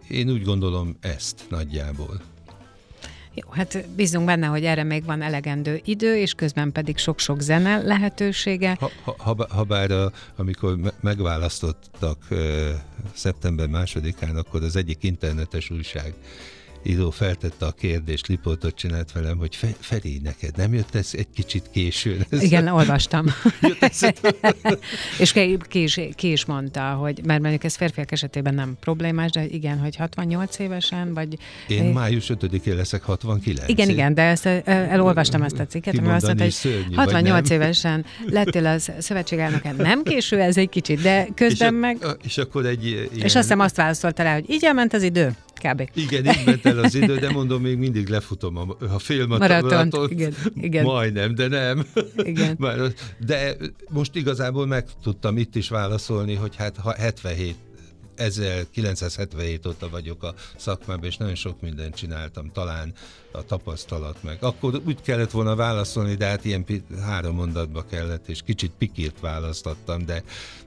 Én 0.09 0.31
úgy 0.31 0.43
gondolom 0.43 0.97
ezt 1.01 1.47
nagyjából. 1.49 2.21
Jó, 3.45 3.51
hát 3.51 3.89
bízunk 3.89 4.27
benne, 4.27 4.47
hogy 4.47 4.65
erre 4.65 4.83
még 4.83 5.05
van 5.05 5.23
elegendő 5.23 5.81
idő, 5.85 6.17
és 6.17 6.33
közben 6.33 6.73
pedig 6.73 6.99
sok-sok 6.99 7.41
zene 7.41 7.83
lehetősége. 7.83 8.77
Ha, 8.81 8.91
ha, 9.17 9.47
ha, 9.49 9.63
bár 9.63 9.91
a, 9.91 10.13
amikor 10.37 10.77
me- 10.77 10.95
megválasztottak 11.01 12.19
uh, 12.31 12.39
szeptember 13.15 13.67
másodikán, 13.67 14.37
akkor 14.37 14.63
az 14.63 14.77
egyik 14.77 15.03
internetes 15.03 15.71
újság 15.71 16.15
író 16.83 17.11
feltette 17.11 17.67
a 17.67 17.71
kérdést, 17.71 18.27
liportot 18.27 18.75
csinált 18.75 19.13
velem, 19.13 19.39
hogy 19.39 19.59
Feri, 19.81 20.21
neked 20.25 20.57
nem 20.57 20.75
jött 20.75 20.95
ez 20.95 21.11
egy 21.13 21.27
kicsit 21.35 21.71
későn? 21.71 22.27
Ez 22.31 22.43
Igen, 22.43 22.69
olvastam. 22.69 23.27
és 25.19 25.33
ki, 25.69 25.83
is, 25.83 26.01
ki 26.15 26.31
is 26.31 26.45
mondta, 26.45 26.81
hogy, 26.81 27.21
mert 27.25 27.41
mondjuk 27.41 27.65
ez 27.65 27.77
férfiak 27.77 28.13
esetében 28.13 28.55
nem 28.55 28.77
problémás, 28.81 29.31
de 29.31 29.47
igen, 29.47 29.79
hogy 29.79 29.97
68 29.97 30.59
évesen, 30.59 31.15
vagy... 31.15 31.39
Én 31.69 31.85
május 31.85 32.31
5-én 32.35 32.77
leszek 32.77 33.03
69. 33.03 33.69
Igen, 33.69 33.89
igen, 33.89 34.15
de 34.15 34.23
ezt, 34.23 34.47
elolvastam 34.65 35.43
ezt 35.43 35.59
a 35.59 35.67
cikket, 35.67 35.99
ami 35.99 36.09
azt 36.09 36.27
mondta, 36.27 36.43
hogy 36.43 36.53
szörnyű, 36.53 36.95
68 36.95 37.51
évesen 37.51 38.05
lettél 38.27 38.67
az 38.67 38.93
szövetségelnöke. 38.99 39.73
Nem 39.73 40.03
késő 40.03 40.41
ez 40.41 40.57
egy 40.57 40.69
kicsit, 40.69 41.01
de 41.01 41.29
közben 41.35 41.69
és 41.69 41.77
a, 41.77 41.79
meg... 41.81 42.19
És 42.25 42.39
akkor 42.39 42.67
egy 42.67 42.87
ilyen... 42.87 43.09
És 43.13 43.23
azt 43.25 43.35
hiszem 43.35 43.61
azt 43.61 43.77
válaszolta 43.77 44.23
rá, 44.23 44.35
hogy 44.35 44.51
így 44.51 44.65
elment 44.65 44.95
az 44.95 45.03
idő 45.03 45.35
kb. 45.59 45.91
Igen, 45.95 46.27
így 46.27 46.43
ment 46.45 46.67
el 46.67 46.79
az 46.79 46.95
idő, 46.95 47.19
de 47.19 47.31
mondom, 47.31 47.63
még 47.63 47.77
mindig 47.77 48.09
lefutom 48.09 48.57
a, 48.57 48.77
a 48.95 48.99
félmaratont. 48.99 50.11
Igen, 50.11 50.35
igen. 50.55 50.85
Majdnem, 50.85 51.35
de 51.35 51.49
nem. 51.49 51.87
Igen. 52.17 52.59
de 53.27 53.57
most 53.89 54.17
igazából 54.17 54.67
meg 54.67 54.85
tudtam 55.03 55.37
itt 55.37 55.57
is 55.57 55.69
válaszolni, 55.69 56.35
hogy 56.35 56.57
hát 56.57 56.77
ha 56.77 56.95
77 56.95 57.57
1977 58.19 59.67
óta 59.67 59.89
vagyok 59.89 60.23
a 60.23 60.35
szakmában, 60.57 61.05
és 61.05 61.17
nagyon 61.17 61.35
sok 61.35 61.61
mindent 61.61 61.95
csináltam, 61.95 62.53
talán 62.53 62.93
a 63.33 63.45
tapasztalat 63.45 64.23
meg. 64.23 64.39
Akkor 64.41 64.81
úgy 64.87 65.03
kellett 65.03 65.31
volna 65.31 65.57
válaszolni, 65.57 66.15
de 66.15 66.27
hát 66.27 66.45
ilyen 66.45 66.65
három 67.03 67.35
mondatba 67.35 67.85
kellett, 67.91 68.29
és 68.29 68.43
kicsit 68.43 68.73
pikírt 68.79 69.21
választottam, 69.21 70.07
de 70.07 70.23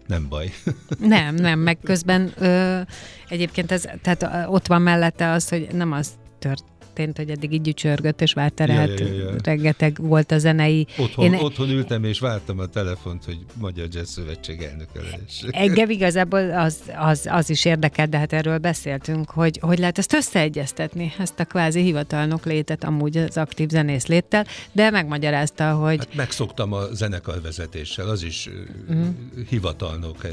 nem 0.07 0.27
baj. 0.29 0.51
Nem, 0.99 1.35
nem, 1.35 1.59
meg 1.59 1.77
közben 1.83 2.33
ö, 2.37 2.81
egyébként 3.29 3.71
ez, 3.71 3.87
tehát 4.01 4.47
ott 4.49 4.67
van 4.67 4.81
mellette 4.81 5.31
az, 5.31 5.49
hogy 5.49 5.67
nem 5.71 5.91
az 5.91 6.09
tört, 6.39 6.63
történt, 6.93 7.17
hogy 7.17 7.29
eddig 7.29 7.53
így 7.53 7.61
gyücsörgött 7.61 8.21
és 8.21 8.33
várta 8.33 8.65
rá, 8.65 8.73
ja, 8.73 8.93
ja, 8.97 9.05
ja, 9.05 9.13
ja. 9.13 9.35
rengeteg 9.43 9.97
volt 9.99 10.31
a 10.31 10.37
zenei. 10.37 10.87
Otthon, 10.97 11.25
Én... 11.25 11.33
otthon 11.33 11.69
ültem 11.69 12.03
és 12.03 12.19
vártam 12.19 12.59
a 12.59 12.65
telefont, 12.65 13.25
hogy 13.25 13.37
Magyar 13.59 13.87
Jazz 13.91 14.09
Szövetség 14.09 14.61
elnöke 14.61 14.99
lesz. 15.01 15.43
Engem 15.49 15.89
igazából 15.89 16.51
az, 16.51 16.77
az, 16.97 17.27
az 17.31 17.49
is 17.49 17.65
érdekel, 17.65 18.07
de 18.07 18.17
hát 18.17 18.33
erről 18.33 18.57
beszéltünk, 18.57 19.29
hogy, 19.29 19.59
hogy 19.61 19.79
lehet 19.79 19.97
ezt 19.97 20.13
összeegyeztetni, 20.13 21.13
ezt 21.17 21.39
a 21.39 21.45
kvázi 21.45 21.81
hivatalnok 21.81 22.45
létet 22.45 22.83
amúgy 22.83 23.17
az 23.17 23.37
aktív 23.37 23.69
zenész 23.69 24.05
léttel, 24.05 24.45
de 24.71 24.89
megmagyarázta, 24.89 25.73
hogy... 25.73 25.97
Hát 25.97 26.15
megszoktam 26.15 26.73
a 26.73 26.85
zenekarvezetéssel, 26.93 28.09
az 28.09 28.23
is 28.23 28.49
uh-huh. 28.89 29.07
hivatalnok, 29.49 30.27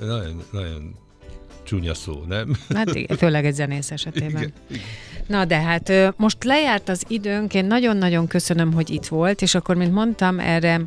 nagyon, 0.00 0.42
nagyon 0.52 0.94
csúnya 1.64 1.94
szó, 1.94 2.22
nem? 2.28 2.56
Hát 2.74 2.94
igen, 2.94 3.16
főleg 3.16 3.46
egy 3.46 3.54
zenész 3.54 3.90
esetében. 3.90 4.42
Igen, 4.42 4.52
igen. 4.70 4.82
Na 5.26 5.44
de 5.44 5.60
hát 5.60 5.92
most 6.16 6.44
lejárt 6.44 6.88
az 6.88 7.04
időnk, 7.08 7.54
én 7.54 7.64
nagyon-nagyon 7.64 8.26
köszönöm, 8.26 8.72
hogy 8.72 8.90
itt 8.90 9.06
volt, 9.06 9.42
és 9.42 9.54
akkor, 9.54 9.76
mint 9.76 9.92
mondtam, 9.92 10.38
erre 10.40 10.80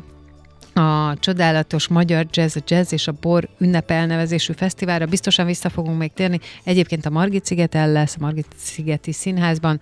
a 0.74 1.18
csodálatos 1.18 1.88
Magyar 1.88 2.26
Jazz, 2.30 2.56
a 2.56 2.60
Jazz 2.66 2.92
és 2.92 3.08
a 3.08 3.12
Bor 3.20 3.48
ünnep 3.58 3.90
elnevezésű 3.90 4.52
fesztiválra 4.52 5.06
biztosan 5.06 5.46
vissza 5.46 5.68
fogunk 5.68 5.98
még 5.98 6.12
térni. 6.12 6.40
Egyébként 6.64 7.06
a 7.06 7.10
Margit 7.10 7.44
szigeten 7.44 7.92
lesz, 7.92 8.14
a 8.14 8.20
Margit 8.20 8.46
szigeti 8.56 9.12
színházban, 9.12 9.80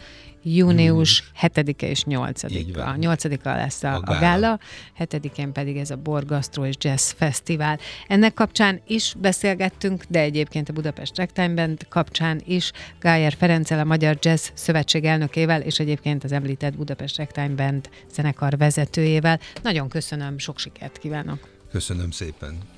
június 0.55 1.31
7-e 1.43 1.87
és 1.87 2.03
8-a. 2.07 2.81
A 2.81 2.95
8-a 2.95 3.49
lesz 3.49 3.83
a, 3.83 3.95
a, 3.95 4.01
gála. 4.01 4.17
a 4.17 4.21
gála, 4.21 4.59
7-én 4.99 5.53
pedig 5.53 5.77
ez 5.77 5.91
a 5.91 5.97
Borgastro 5.97 6.67
és 6.67 6.75
Jazz 6.79 7.11
Fesztivál. 7.11 7.79
Ennek 8.09 8.35
kapcsán 8.35 8.81
is 8.87 9.15
beszélgettünk, 9.19 10.05
de 10.09 10.21
egyébként 10.21 10.69
a 10.69 10.73
Budapest 10.73 11.19
Ragtime 11.19 11.55
Band 11.55 11.87
kapcsán 11.89 12.41
is 12.45 12.73
Gájer 13.01 13.33
Ferenccel, 13.33 13.79
a 13.79 13.85
Magyar 13.85 14.19
Jazz 14.21 14.49
Szövetség 14.55 15.05
elnökével, 15.05 15.61
és 15.61 15.79
egyébként 15.79 16.25
az 16.25 16.33
említett 16.33 16.77
Budapest 16.77 17.17
Ragtime 17.17 17.55
Band 17.55 17.89
zenekar 18.13 18.57
vezetőjével. 18.57 19.41
Nagyon 19.63 19.89
köszönöm, 19.89 20.39
sok 20.39 20.59
sikert 20.59 20.99
kívánok! 20.99 21.49
Köszönöm 21.71 22.11
szépen! 22.11 22.76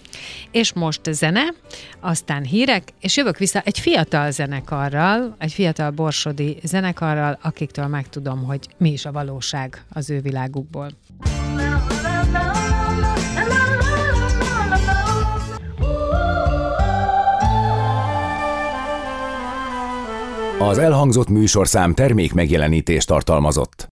És 0.51 0.73
most 0.73 1.01
zene, 1.11 1.43
aztán 2.01 2.45
hírek, 2.45 2.89
és 3.01 3.17
jövök 3.17 3.39
vissza 3.39 3.61
egy 3.61 3.79
fiatal 3.79 4.31
zenekarral, 4.31 5.37
egy 5.39 5.53
fiatal 5.53 5.91
borsodi 5.91 6.59
zenekarral, 6.63 7.39
akiktől 7.43 7.87
megtudom, 7.87 8.45
hogy 8.45 8.69
mi 8.77 8.93
is 8.93 9.05
a 9.05 9.13
valóság 9.13 9.85
az 9.93 10.11
ő 10.11 10.21
világukból. 10.21 10.91
Az 20.59 20.79
elhangzott 20.79 21.29
műsorszám 21.29 21.95
termék 21.95 22.33
megjelenítést 22.33 23.07
tartalmazott. 23.07 23.87